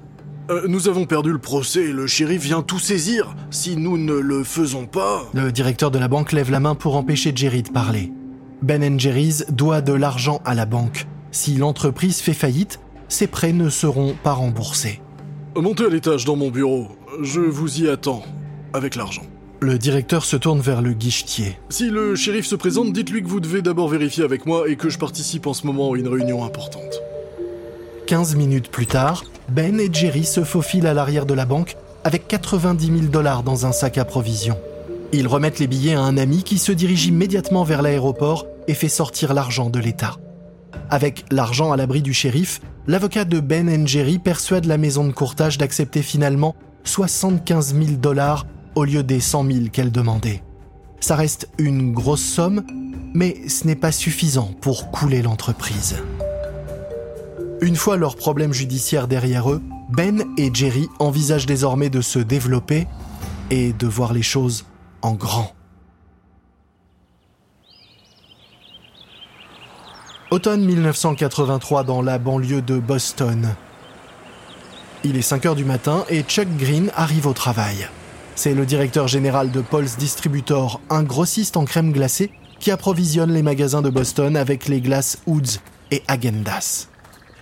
Euh, 0.50 0.66
nous 0.68 0.88
avons 0.88 1.06
perdu 1.06 1.32
le 1.32 1.38
procès, 1.38 1.86
le 1.86 2.06
shérif 2.06 2.42
vient 2.42 2.60
tout 2.60 2.78
saisir. 2.78 3.34
Si 3.50 3.76
nous 3.76 3.96
ne 3.96 4.12
le 4.12 4.44
faisons 4.44 4.84
pas... 4.84 5.24
Le 5.32 5.50
directeur 5.50 5.90
de 5.90 5.98
la 5.98 6.06
banque 6.06 6.32
lève 6.32 6.50
la 6.50 6.60
main 6.60 6.74
pour 6.74 6.96
empêcher 6.96 7.32
Jerry 7.34 7.62
de 7.62 7.70
parler. 7.70 8.12
Ben 8.60 9.00
Jerry's 9.00 9.46
doit 9.48 9.80
de 9.80 9.94
l'argent 9.94 10.42
à 10.44 10.54
la 10.54 10.66
banque. 10.66 11.06
Si 11.30 11.54
l'entreprise 11.54 12.20
fait 12.20 12.34
faillite, 12.34 12.78
ses 13.08 13.26
prêts 13.26 13.54
ne 13.54 13.70
seront 13.70 14.14
pas 14.22 14.34
remboursés. 14.34 15.00
Montez 15.56 15.86
à 15.86 15.88
l'étage 15.88 16.26
dans 16.26 16.36
mon 16.36 16.50
bureau. 16.50 16.88
Je 17.22 17.40
vous 17.40 17.80
y 17.80 17.88
attends. 17.88 18.22
Avec 18.74 18.96
l'argent. 18.96 19.22
Le 19.60 19.78
directeur 19.78 20.26
se 20.26 20.36
tourne 20.36 20.60
vers 20.60 20.82
le 20.82 20.92
guichetier. 20.92 21.58
Si 21.70 21.88
le 21.88 22.16
shérif 22.16 22.44
se 22.44 22.56
présente, 22.56 22.92
dites-lui 22.92 23.22
que 23.22 23.28
vous 23.28 23.40
devez 23.40 23.62
d'abord 23.62 23.88
vérifier 23.88 24.24
avec 24.24 24.44
moi 24.44 24.68
et 24.68 24.76
que 24.76 24.90
je 24.90 24.98
participe 24.98 25.46
en 25.46 25.54
ce 25.54 25.66
moment 25.66 25.92
à 25.92 25.96
une 25.96 26.08
réunion 26.08 26.44
importante. 26.44 27.02
15 28.06 28.36
minutes 28.36 28.70
plus 28.70 28.86
tard, 28.86 29.24
Ben 29.48 29.80
et 29.80 29.88
Jerry 29.92 30.24
se 30.24 30.44
faufilent 30.44 30.86
à 30.86 30.94
l'arrière 30.94 31.26
de 31.26 31.34
la 31.34 31.46
banque 31.46 31.76
avec 32.04 32.28
90 32.28 32.86
000 32.86 32.98
dollars 33.06 33.42
dans 33.42 33.66
un 33.66 33.72
sac 33.72 33.96
à 33.98 34.04
provisions. 34.04 34.58
Ils 35.12 35.26
remettent 35.26 35.58
les 35.58 35.66
billets 35.66 35.94
à 35.94 36.02
un 36.02 36.18
ami 36.18 36.42
qui 36.42 36.58
se 36.58 36.72
dirige 36.72 37.06
immédiatement 37.06 37.64
vers 37.64 37.82
l'aéroport 37.82 38.46
et 38.68 38.74
fait 38.74 38.88
sortir 38.88 39.32
l'argent 39.32 39.70
de 39.70 39.78
l'État. 39.78 40.16
Avec 40.90 41.24
l'argent 41.30 41.72
à 41.72 41.76
l'abri 41.76 42.02
du 42.02 42.12
shérif, 42.12 42.60
l'avocat 42.86 43.24
de 43.24 43.40
Ben 43.40 43.68
et 43.68 43.86
Jerry 43.86 44.18
persuade 44.18 44.66
la 44.66 44.76
maison 44.76 45.06
de 45.06 45.12
courtage 45.12 45.56
d'accepter 45.56 46.02
finalement 46.02 46.54
75 46.84 47.74
000 47.74 47.86
dollars 47.92 48.46
au 48.74 48.84
lieu 48.84 49.02
des 49.02 49.20
100 49.20 49.46
000 49.46 49.58
qu'elle 49.72 49.92
demandait. 49.92 50.42
Ça 51.00 51.16
reste 51.16 51.48
une 51.58 51.92
grosse 51.92 52.24
somme, 52.24 52.64
mais 53.14 53.48
ce 53.48 53.66
n'est 53.66 53.76
pas 53.76 53.92
suffisant 53.92 54.50
pour 54.60 54.90
couler 54.90 55.22
l'entreprise. 55.22 55.96
Une 57.64 57.76
fois 57.76 57.96
leurs 57.96 58.16
problèmes 58.16 58.52
judiciaires 58.52 59.08
derrière 59.08 59.50
eux, 59.50 59.62
Ben 59.88 60.22
et 60.36 60.50
Jerry 60.52 60.86
envisagent 60.98 61.46
désormais 61.46 61.88
de 61.88 62.02
se 62.02 62.18
développer 62.18 62.86
et 63.50 63.72
de 63.72 63.86
voir 63.86 64.12
les 64.12 64.20
choses 64.20 64.66
en 65.00 65.14
grand. 65.14 65.54
Automne 70.30 70.62
1983 70.62 71.84
dans 71.84 72.02
la 72.02 72.18
banlieue 72.18 72.60
de 72.60 72.78
Boston. 72.78 73.54
Il 75.02 75.16
est 75.16 75.22
5 75.22 75.46
heures 75.46 75.54
du 75.54 75.64
matin 75.64 76.04
et 76.10 76.20
Chuck 76.20 76.48
Green 76.58 76.90
arrive 76.94 77.26
au 77.26 77.32
travail. 77.32 77.88
C'est 78.34 78.52
le 78.52 78.66
directeur 78.66 79.08
général 79.08 79.50
de 79.50 79.62
Paul's 79.62 79.96
Distributor, 79.96 80.82
un 80.90 81.02
grossiste 81.02 81.56
en 81.56 81.64
crème 81.64 81.92
glacée 81.92 82.30
qui 82.60 82.70
approvisionne 82.70 83.32
les 83.32 83.42
magasins 83.42 83.80
de 83.80 83.88
Boston 83.88 84.36
avec 84.36 84.68
les 84.68 84.82
glaces 84.82 85.16
Woods 85.26 85.60
et 85.90 86.02
Agendas. 86.08 86.88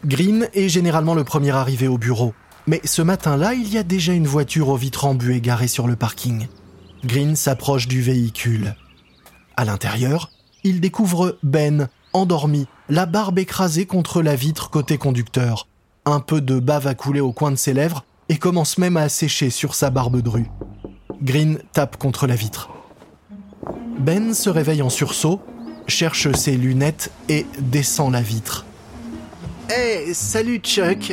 Green 0.04 0.48
est 0.52 0.68
généralement 0.68 1.14
le 1.14 1.22
premier 1.22 1.52
arrivé 1.52 1.86
au 1.86 1.96
bureau. 1.96 2.34
Mais 2.66 2.80
ce 2.84 3.02
matin-là, 3.02 3.54
il 3.54 3.72
y 3.72 3.78
a 3.78 3.84
déjà 3.84 4.12
une 4.12 4.26
voiture 4.26 4.68
aux 4.68 4.76
vitres 4.76 5.04
embuées 5.04 5.40
garée 5.40 5.68
sur 5.68 5.86
le 5.86 5.94
parking. 5.94 6.48
Green 7.04 7.36
s'approche 7.36 7.86
du 7.86 8.02
véhicule. 8.02 8.74
À 9.56 9.64
l'intérieur, 9.64 10.30
il 10.64 10.80
découvre 10.80 11.38
Ben, 11.42 11.88
endormi, 12.12 12.66
la 12.88 13.06
barbe 13.06 13.38
écrasée 13.38 13.86
contre 13.86 14.22
la 14.22 14.34
vitre 14.34 14.70
côté 14.70 14.98
conducteur. 14.98 15.68
Un 16.04 16.18
peu 16.18 16.40
de 16.40 16.58
bave 16.58 16.88
a 16.88 16.94
coulé 16.94 17.20
au 17.20 17.32
coin 17.32 17.52
de 17.52 17.56
ses 17.56 17.72
lèvres 17.72 18.04
et 18.28 18.38
commence 18.38 18.78
même 18.78 18.96
à 18.96 19.08
sécher 19.08 19.50
sur 19.50 19.74
sa 19.74 19.90
barbe 19.90 20.20
drue. 20.20 20.50
Green 21.20 21.58
tape 21.72 21.96
contre 21.96 22.26
la 22.26 22.34
vitre. 22.34 22.70
Ben 23.98 24.34
se 24.34 24.50
réveille 24.50 24.82
en 24.82 24.90
sursaut, 24.90 25.40
cherche 25.86 26.32
ses 26.32 26.56
lunettes 26.56 27.12
et 27.28 27.46
descend 27.60 28.12
la 28.12 28.22
vitre. 28.22 28.66
Hé, 29.70 30.12
salut 30.14 30.58
Chuck 30.58 31.12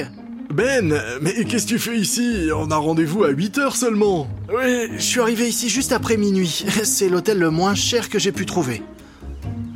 Ben, 0.53 0.99
mais 1.21 1.45
qu'est-ce 1.45 1.65
que 1.65 1.69
tu 1.69 1.79
fais 1.79 1.97
ici? 1.97 2.49
On 2.55 2.69
a 2.71 2.77
rendez-vous 2.77 3.23
à 3.23 3.29
8 3.29 3.57
heures 3.59 3.75
seulement. 3.75 4.27
Oui, 4.49 4.87
je 4.95 5.01
suis 5.01 5.19
arrivé 5.21 5.47
ici 5.47 5.69
juste 5.69 5.91
après 5.91 6.17
minuit. 6.17 6.65
C'est 6.83 7.09
l'hôtel 7.09 7.39
le 7.39 7.49
moins 7.51 7.75
cher 7.75 8.09
que 8.09 8.19
j'ai 8.19 8.31
pu 8.31 8.45
trouver. 8.45 8.81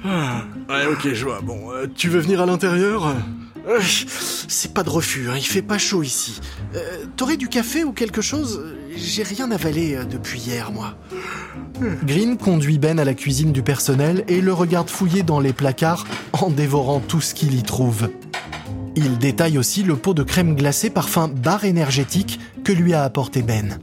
Ah, 0.06 0.44
ouais, 0.70 0.86
ok, 0.88 1.14
je 1.14 1.24
vois. 1.24 1.42
Bon, 1.42 1.72
euh, 1.72 1.86
tu 1.94 2.10
veux 2.10 2.20
venir 2.20 2.42
à 2.42 2.46
l'intérieur? 2.46 3.16
Euh, 3.68 3.80
C'est 4.50 4.74
pas 4.74 4.84
de 4.84 4.90
refus, 4.90 5.30
hein, 5.30 5.36
il 5.38 5.46
fait 5.46 5.62
pas 5.62 5.78
chaud 5.78 6.04
ici. 6.04 6.42
Euh, 6.76 7.06
T'aurais 7.16 7.38
du 7.38 7.48
café 7.48 7.86
ou 7.86 7.94
quelque 7.94 8.22
chose? 8.22 8.62
J'ai 8.96 9.24
rien 9.24 9.50
avalé 9.52 9.98
depuis 10.10 10.40
hier, 10.42 10.72
moi. 10.72 10.98
Green 12.04 12.38
conduit 12.38 12.78
Ben 12.80 13.00
à 13.00 13.06
la 13.06 13.14
cuisine 13.14 13.52
du 13.54 13.64
personnel 13.64 14.26
et 14.28 14.42
le 14.42 14.52
regarde 14.54 14.90
fouiller 14.90 15.24
dans 15.24 15.40
les 15.40 15.54
placards 15.54 16.06
en 16.34 16.50
dévorant 16.50 17.00
tout 17.00 17.22
ce 17.22 17.34
qu'il 17.34 17.56
y 17.56 17.64
trouve. 17.64 18.10
Il 18.96 19.18
détaille 19.18 19.58
aussi 19.58 19.82
le 19.82 19.96
pot 19.96 20.14
de 20.14 20.22
crème 20.22 20.56
glacée 20.56 20.92
parfum 20.92 21.28
bar 21.28 21.66
énergétique 21.66 22.40
que 22.64 22.72
lui 22.72 22.94
a 22.94 23.04
apporté 23.04 23.42
Ben. 23.42 23.80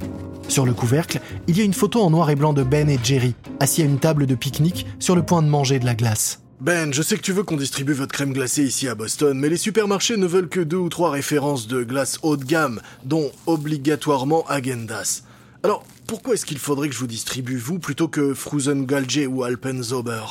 Sur 0.46 0.64
le 0.66 0.73
couvercle, 0.73 1.20
il 1.49 1.59
y 1.59 1.61
a 1.61 1.64
une 1.64 1.75
photo 1.75 2.01
en 2.01 2.11
noir 2.11 2.31
et 2.31 2.37
blanc 2.37 2.53
de 2.53 2.62
Ben 2.62 2.88
et 2.88 2.99
Jerry, 3.03 3.35
assis 3.59 3.83
à 3.83 3.87
une 3.87 3.99
table 3.99 4.27
de 4.27 4.35
pique-nique 4.37 4.87
sur 5.01 5.16
le 5.16 5.25
point 5.25 5.42
de 5.42 5.49
manger 5.49 5.81
de 5.81 5.85
la 5.85 5.94
glace. 5.94 6.42
Ben, 6.61 6.92
je 6.92 7.03
sais 7.03 7.16
que 7.16 7.23
tu 7.23 7.33
veux 7.33 7.42
qu'on 7.42 7.57
distribue 7.57 7.92
votre 7.92 8.12
crème 8.12 8.33
glacée 8.33 8.62
ici 8.62 8.87
à 8.87 8.94
Boston, 8.94 9.38
mais 9.38 9.49
les 9.49 9.57
supermarchés 9.57 10.16
ne 10.16 10.27
veulent 10.27 10.49
que 10.49 10.61
deux 10.61 10.77
ou 10.77 10.88
trois 10.88 11.11
références 11.11 11.66
de 11.66 11.83
glace 11.83 12.18
haut 12.23 12.37
de 12.37 12.44
gamme, 12.44 12.81
dont 13.05 13.33
obligatoirement 13.46 14.44
Agendas. 14.46 15.23
Alors, 15.62 15.85
pourquoi 16.07 16.35
est-ce 16.35 16.46
qu'il 16.46 16.59
faudrait 16.59 16.88
que 16.88 16.94
je 16.94 17.01
vous 17.01 17.07
distribue 17.07 17.57
vous 17.57 17.79
plutôt 17.79 18.09
que 18.09 18.35
Fruzengalge 18.35 19.27
ou 19.29 19.42
Alpenzober 19.42 20.23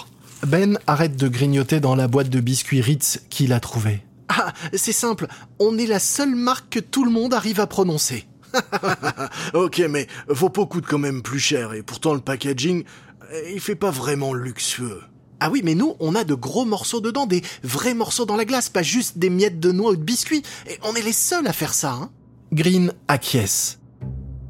Ben 0.45 0.77
arrête 0.87 1.17
de 1.17 1.27
grignoter 1.27 1.79
dans 1.79 1.95
la 1.95 2.07
boîte 2.07 2.29
de 2.29 2.39
biscuits 2.39 2.81
Ritz 2.81 3.21
qu'il 3.29 3.51
a 3.51 3.59
trouvée. 3.59 4.03
Ah, 4.29 4.53
c'est 4.73 4.93
simple, 4.93 5.27
on 5.57 5.77
est 5.77 5.87
la 5.87 5.99
seule 5.99 6.35
marque 6.35 6.69
que 6.69 6.79
tout 6.79 7.03
le 7.03 7.11
monde 7.11 7.33
arrive 7.33 7.59
à 7.59 7.67
prononcer. 7.67 8.27
Ok, 9.53 9.81
mais 9.89 10.07
vos 10.27 10.49
pots 10.49 10.67
coûtent 10.67 10.87
quand 10.87 10.99
même 10.99 11.21
plus 11.21 11.39
cher, 11.39 11.73
et 11.73 11.81
pourtant 11.81 12.13
le 12.13 12.19
packaging, 12.19 12.83
euh, 13.31 13.51
il 13.53 13.59
fait 13.59 13.75
pas 13.75 13.91
vraiment 13.91 14.33
luxueux. 14.33 15.01
Ah 15.39 15.49
oui, 15.49 15.61
mais 15.63 15.73
nous, 15.73 15.95
on 15.99 16.15
a 16.15 16.23
de 16.23 16.33
gros 16.33 16.65
morceaux 16.65 17.01
dedans, 17.01 17.25
des 17.25 17.41
vrais 17.63 17.93
morceaux 17.93 18.25
dans 18.25 18.35
la 18.35 18.45
glace, 18.45 18.69
pas 18.69 18.83
juste 18.83 19.17
des 19.17 19.29
miettes 19.29 19.59
de 19.59 19.71
noix 19.71 19.91
ou 19.91 19.95
de 19.95 20.03
biscuits. 20.03 20.43
Et 20.69 20.77
on 20.83 20.93
est 20.95 21.01
les 21.01 21.13
seuls 21.13 21.47
à 21.47 21.53
faire 21.53 21.73
ça, 21.73 21.93
hein. 21.93 22.09
Green 22.51 22.93
acquiesce. 23.07 23.79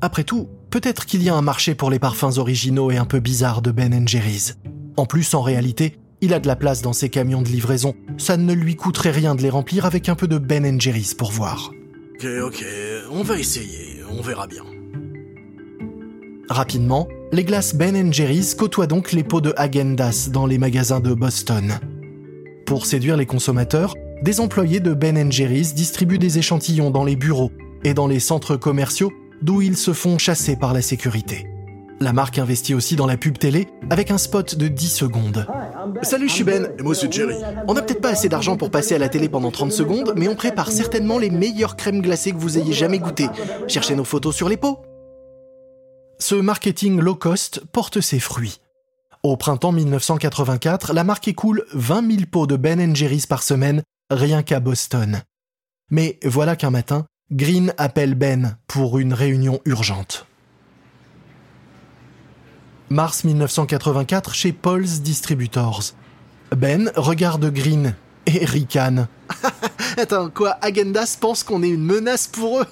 Après 0.02 0.24
tout, 0.24 0.50
peut-être 0.72 1.06
qu'il 1.06 1.22
y 1.22 1.30
a 1.30 1.36
un 1.36 1.42
marché 1.42 1.76
pour 1.76 1.92
les 1.92 2.00
parfums 2.00 2.38
originaux 2.38 2.90
et 2.92 2.98
un 2.98 3.06
peu 3.06 3.20
bizarres 3.20 3.62
de 3.62 3.72
Ben 3.72 4.08
Jerry's. 4.08 4.58
En 4.98 5.06
plus, 5.06 5.34
en 5.34 5.42
réalité, 5.42 5.99
il 6.22 6.34
a 6.34 6.40
de 6.40 6.48
la 6.48 6.56
place 6.56 6.82
dans 6.82 6.94
ses 6.94 7.10
camions 7.10 7.42
de 7.42 7.50
livraison. 7.50 7.96
Ça 8.18 8.38
ne 8.38 8.54
lui 8.54 8.76
coûterait 8.76 9.12
rien 9.12 9.36
de 9.36 9.42
les 9.42 9.50
remplir 9.50 9.86
avec 9.86 10.10
un 10.10 10.16
peu 10.16 10.28
de 10.28 10.38
Ben 10.38 10.80
Jerry's 10.80 11.14
pour 11.14 11.32
voir. 11.32 11.72
Ok, 12.16 12.28
ok, 12.44 12.66
on 13.12 13.24
va 13.24 13.40
essayer, 13.40 14.02
on 14.12 14.22
verra 14.22 14.48
bien. 14.48 14.64
Rapidement, 16.50 17.08
les 17.32 17.44
glaces 17.44 17.76
Ben 17.76 18.12
Jerry's 18.12 18.56
côtoient 18.56 18.88
donc 18.88 19.12
les 19.12 19.24
pots 19.24 19.42
de 19.42 19.54
Häagen-Dazs 19.56 20.30
dans 20.32 20.46
les 20.46 20.58
magasins 20.58 21.00
de 21.00 21.14
Boston. 21.14 21.80
Pour 22.66 22.86
séduire 22.86 23.18
les 23.18 23.26
consommateurs, 23.26 23.94
des 24.24 24.42
employés 24.42 24.80
de 24.80 24.94
Ben 24.94 25.32
Jerry's 25.32 25.74
distribuent 25.74 26.20
des 26.20 26.40
échantillons 26.40 26.92
dans 26.92 27.06
les 27.06 27.16
bureaux 27.16 27.52
et 27.84 27.94
dans 27.94 28.08
les 28.08 28.20
centres 28.20 28.58
commerciaux 28.58 29.12
d'où 29.42 29.62
ils 29.62 29.78
se 29.78 29.94
font 29.94 30.18
chasser 30.18 30.56
par 30.56 30.74
la 30.74 30.82
sécurité. 30.82 31.48
La 32.02 32.14
marque 32.14 32.40
investit 32.40 32.74
aussi 32.74 32.96
dans 32.96 33.08
la 33.08 33.18
pub 33.18 33.38
télé 33.38 33.68
avec 33.90 34.12
un 34.12 34.18
spot 34.18 34.56
de 34.56 34.68
10 34.68 34.90
secondes. 34.90 35.46
Salut, 36.02 36.30
je 36.30 36.34
suis 36.34 36.44
Ben. 36.44 36.72
Et 36.78 36.82
moi 36.82 36.96
c'est 36.96 37.12
Jerry. 37.12 37.36
On 37.68 37.74
n'a 37.74 37.82
peut-être 37.82 38.02
pas 38.02 38.10
assez 38.10 38.30
d'argent 38.30 38.58
pour 38.58 38.72
passer 38.72 38.96
à 38.96 38.98
la 38.98 39.10
télé 39.10 39.30
pendant 39.30 39.52
30 39.52 39.72
secondes, 39.72 40.14
mais 40.16 40.28
on 40.28 40.36
prépare 40.36 40.72
certainement 40.72 41.18
les 41.18 41.30
meilleures 41.30 41.76
crèmes 41.76 42.02
glacées 42.02 42.32
que 42.32 42.38
vous 42.38 42.58
ayez 42.58 42.74
jamais 42.74 43.00
goûtées. 43.00 43.30
Cherchez 43.68 43.96
nos 43.96 44.04
photos 44.04 44.36
sur 44.36 44.50
les 44.50 44.58
pots. 44.58 44.80
Ce 46.20 46.36
marketing 46.36 47.00
low 47.00 47.16
cost 47.16 47.62
porte 47.72 48.02
ses 48.02 48.20
fruits. 48.20 48.60
Au 49.24 49.36
printemps 49.36 49.74
1984, 49.74 50.94
la 50.94 51.04
marque 51.04 51.28
écoule 51.28 51.66
20 51.74 52.12
000 52.12 52.24
pots 52.32 52.48
de 52.48 52.56
Ben 52.56 52.96
Jerry's 52.96 53.26
par 53.26 53.44
semaine, 53.44 53.84
rien 54.10 54.44
qu'à 54.44 54.60
Boston. 54.60 55.22
Mais 55.92 56.20
voilà 56.24 56.56
qu'un 56.56 56.72
matin, 56.72 57.06
Green 57.32 57.74
appelle 57.78 58.16
Ben 58.16 58.58
pour 58.68 59.00
une 59.00 59.14
réunion 59.14 59.60
urgente. 59.66 60.29
Mars 62.92 63.24
1984 63.24 64.34
chez 64.34 64.52
Paul's 64.52 65.02
Distributors. 65.02 65.94
Ben 66.56 66.92
regarde 66.96 67.52
Green 67.54 67.94
et 68.26 68.44
ricane. 68.46 69.08
Attends, 69.98 70.30
quoi 70.30 70.58
Agendas 70.62 71.16
pense 71.20 71.44
qu'on 71.44 71.62
est 71.62 71.70
une 71.70 71.84
menace 71.86 72.26
pour 72.26 72.62
eux? 72.62 72.66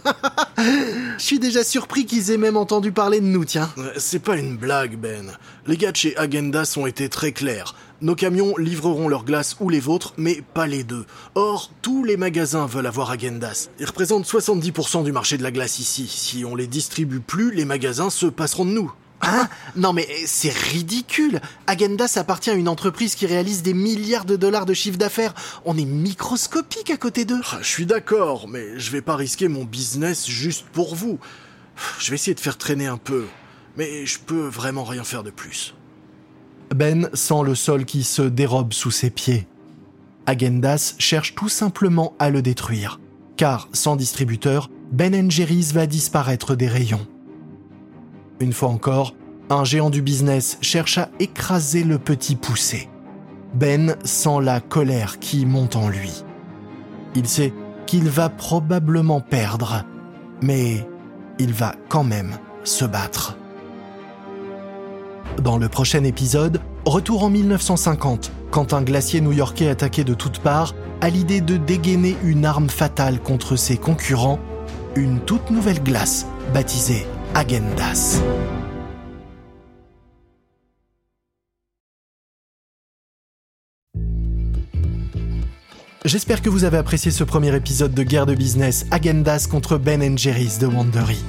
Je 0.57 1.23
suis 1.23 1.37
déjà 1.37 1.63
surpris 1.63 2.05
qu'ils 2.07 2.31
aient 2.31 2.37
même 2.37 2.57
entendu 2.57 2.91
parler 2.91 3.19
de 3.19 3.25
nous, 3.27 3.45
tiens. 3.45 3.69
Euh, 3.77 3.91
C'est 3.97 4.17
pas 4.17 4.37
une 4.37 4.57
blague, 4.57 4.97
Ben. 4.97 5.37
Les 5.67 5.77
gars 5.77 5.91
de 5.91 5.97
chez 5.97 6.17
Agendas 6.17 6.73
ont 6.77 6.87
été 6.87 7.09
très 7.09 7.31
clairs. 7.31 7.75
Nos 8.01 8.15
camions 8.15 8.57
livreront 8.57 9.09
leurs 9.09 9.23
glaces 9.23 9.55
ou 9.59 9.69
les 9.69 9.79
vôtres, 9.79 10.15
mais 10.17 10.41
pas 10.55 10.65
les 10.65 10.83
deux. 10.83 11.05
Or, 11.35 11.71
tous 11.83 12.03
les 12.03 12.17
magasins 12.17 12.65
veulent 12.65 12.87
avoir 12.87 13.11
Agendas. 13.11 13.69
Ils 13.79 13.85
représentent 13.85 14.25
70% 14.25 15.03
du 15.03 15.11
marché 15.11 15.37
de 15.37 15.43
la 15.43 15.51
glace 15.51 15.77
ici. 15.77 16.07
Si 16.07 16.43
on 16.43 16.55
les 16.55 16.67
distribue 16.67 17.19
plus, 17.19 17.53
les 17.53 17.65
magasins 17.65 18.09
se 18.09 18.25
passeront 18.25 18.65
de 18.65 18.71
nous. 18.71 18.91
Hein? 19.21 19.49
Non 19.75 19.93
mais 19.93 20.07
c'est 20.25 20.53
ridicule 20.53 21.41
Agendas 21.65 22.13
appartient 22.17 22.51
à 22.51 22.53
une 22.53 22.69
entreprise 22.69 23.15
qui 23.15 23.25
réalise 23.25 23.63
des 23.63 23.73
milliards 23.73 24.25
de 24.25 24.35
dollars 24.35 24.65
de 24.65 24.73
chiffre 24.73 24.97
d'affaires. 24.97 25.33
On 25.65 25.77
est 25.77 25.85
microscopique 25.85 26.91
à 26.91 26.97
côté 26.97 27.25
d'eux. 27.25 27.41
Ah, 27.51 27.57
je 27.61 27.67
suis 27.67 27.85
d'accord, 27.85 28.47
mais 28.47 28.79
je 28.79 28.91
vais 28.91 29.01
pas 29.01 29.15
risquer 29.15 29.47
mon 29.47 29.65
business 29.65 30.27
juste 30.27 30.65
pour 30.71 30.95
vous. 30.95 31.19
Je 31.99 32.09
vais 32.09 32.15
essayer 32.15 32.35
de 32.35 32.39
faire 32.39 32.57
traîner 32.57 32.87
un 32.87 32.97
peu, 32.97 33.25
mais 33.75 34.05
je 34.05 34.19
peux 34.19 34.47
vraiment 34.47 34.83
rien 34.83 35.03
faire 35.03 35.23
de 35.23 35.31
plus. 35.31 35.73
Ben 36.75 37.09
sent 37.13 37.43
le 37.43 37.55
sol 37.55 37.85
qui 37.85 38.03
se 38.03 38.21
dérobe 38.21 38.73
sous 38.73 38.91
ses 38.91 39.09
pieds. 39.09 39.47
Agendas 40.25 40.95
cherche 40.99 41.35
tout 41.35 41.49
simplement 41.49 42.13
à 42.19 42.29
le 42.29 42.41
détruire, 42.41 42.99
car 43.37 43.69
sans 43.71 43.95
distributeur, 43.95 44.69
Ben 44.91 45.31
Jerry's 45.31 45.71
va 45.71 45.85
disparaître 45.85 46.55
des 46.55 46.67
rayons. 46.67 47.07
Une 48.39 48.53
fois 48.53 48.69
encore, 48.69 49.15
un 49.49 49.63
géant 49.63 49.89
du 49.89 50.01
business 50.01 50.59
cherche 50.61 50.99
à 50.99 51.09
écraser 51.19 51.83
le 51.83 51.97
petit 51.97 52.35
poussé. 52.35 52.87
Ben 53.53 53.95
sent 54.03 54.41
la 54.41 54.59
colère 54.59 55.19
qui 55.19 55.45
monte 55.45 55.75
en 55.75 55.89
lui. 55.89 56.23
Il 57.15 57.27
sait 57.27 57.53
qu'il 57.87 58.09
va 58.09 58.29
probablement 58.29 59.21
perdre, 59.21 59.85
mais 60.41 60.87
il 61.39 61.51
va 61.51 61.73
quand 61.89 62.03
même 62.03 62.37
se 62.63 62.85
battre. 62.85 63.37
Dans 65.41 65.57
le 65.57 65.69
prochain 65.69 66.03
épisode, 66.03 66.61
retour 66.85 67.23
en 67.23 67.29
1950, 67.29 68.31
quand 68.51 68.73
un 68.73 68.81
glacier 68.81 69.21
new-yorkais 69.21 69.69
attaqué 69.69 70.03
de 70.03 70.13
toutes 70.13 70.39
parts 70.39 70.75
a 71.01 71.09
l'idée 71.09 71.41
de 71.41 71.57
dégainer 71.57 72.15
une 72.23 72.45
arme 72.45 72.69
fatale 72.69 73.19
contre 73.19 73.55
ses 73.55 73.77
concurrents, 73.77 74.39
une 74.95 75.19
toute 75.21 75.49
nouvelle 75.49 75.81
glace 75.81 76.27
baptisée 76.53 77.05
Agendas. 77.37 78.19
J'espère 86.03 86.41
que 86.41 86.49
vous 86.49 86.63
avez 86.63 86.77
apprécié 86.77 87.11
ce 87.11 87.23
premier 87.23 87.55
épisode 87.55 87.93
de 87.93 88.01
Guerre 88.01 88.25
de 88.25 88.33
Business 88.33 88.87
Agendas 88.89 89.47
contre 89.51 89.77
Ben 89.77 90.17
Jerry's 90.17 90.57
de 90.57 90.65
Wandery. 90.65 91.19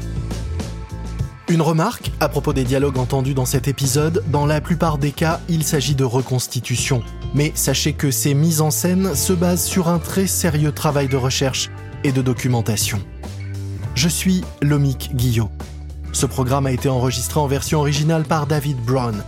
Une 1.51 1.61
remarque 1.61 2.11
à 2.21 2.31
propos 2.31 2.55
des 2.55 2.65
dialogues 2.65 2.97
entendus 2.97 3.35
dans 3.35 3.45
cet 3.45 3.69
épisode, 3.69 4.25
dans 4.29 4.47
la 4.47 4.63
plupart 4.63 4.97
des 4.97 5.13
cas, 5.13 5.43
il 5.51 5.63
s'agit 5.63 5.95
de 5.95 6.05
reconstitution. 6.05 7.03
Mais 7.35 7.53
sachez 7.55 7.93
que 7.93 8.11
ces 8.11 8.33
mises 8.33 8.63
en 8.63 8.71
scène 8.71 9.15
se 9.15 9.35
basent 9.35 9.67
sur 9.67 9.89
un 9.89 9.99
très 9.99 10.27
sérieux 10.27 10.73
travail 10.73 11.09
de 11.09 11.17
recherche 11.17 11.69
et 12.03 12.13
de 12.13 12.23
documentation. 12.23 12.99
Je 13.95 14.09
suis 14.09 14.43
Lomik 14.63 15.15
Guillot. 15.15 15.51
Ce 16.13 16.27
programme 16.27 16.67
a 16.67 16.73
été 16.73 16.89
enregistré 16.89 17.39
en 17.41 17.47
version 17.47 17.81
originale 17.81 18.25
par 18.25 18.47
David 18.47 18.79
Brown. 18.79 19.23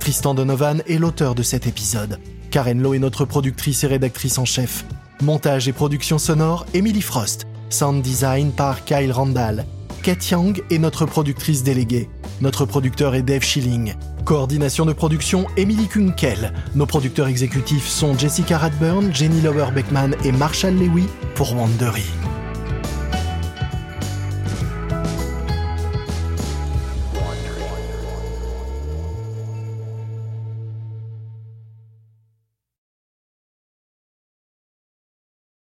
Tristan 0.00 0.34
Donovan 0.34 0.82
est 0.86 0.98
l'auteur 0.98 1.34
de 1.34 1.42
cet 1.42 1.66
épisode. 1.66 2.18
Karen 2.50 2.80
Lowe 2.80 2.94
est 2.94 2.98
notre 2.98 3.24
productrice 3.24 3.84
et 3.84 3.86
rédactrice 3.86 4.38
en 4.38 4.44
chef. 4.44 4.84
Montage 5.22 5.68
et 5.68 5.72
production 5.72 6.18
sonore, 6.18 6.66
Emily 6.74 7.00
Frost. 7.00 7.46
Sound 7.70 8.02
design 8.02 8.52
par 8.52 8.84
Kyle 8.84 9.12
Randall. 9.12 9.64
Kate 10.02 10.30
Young 10.30 10.62
est 10.70 10.78
notre 10.78 11.06
productrice 11.06 11.62
déléguée. 11.62 12.08
Notre 12.40 12.64
producteur 12.64 13.14
est 13.14 13.22
Dave 13.22 13.42
Schilling. 13.42 13.94
Coordination 14.24 14.86
de 14.86 14.92
production, 14.92 15.46
Emily 15.56 15.88
Kunkel. 15.88 16.52
Nos 16.74 16.86
producteurs 16.86 17.28
exécutifs 17.28 17.88
sont 17.88 18.16
Jessica 18.16 18.58
Radburn, 18.58 19.12
Jenny 19.12 19.40
Lower 19.40 19.70
Beckman 19.74 20.10
et 20.24 20.32
Marshall 20.32 20.74
Lewy 20.74 21.04
pour 21.34 21.56
Wandery. 21.56 22.04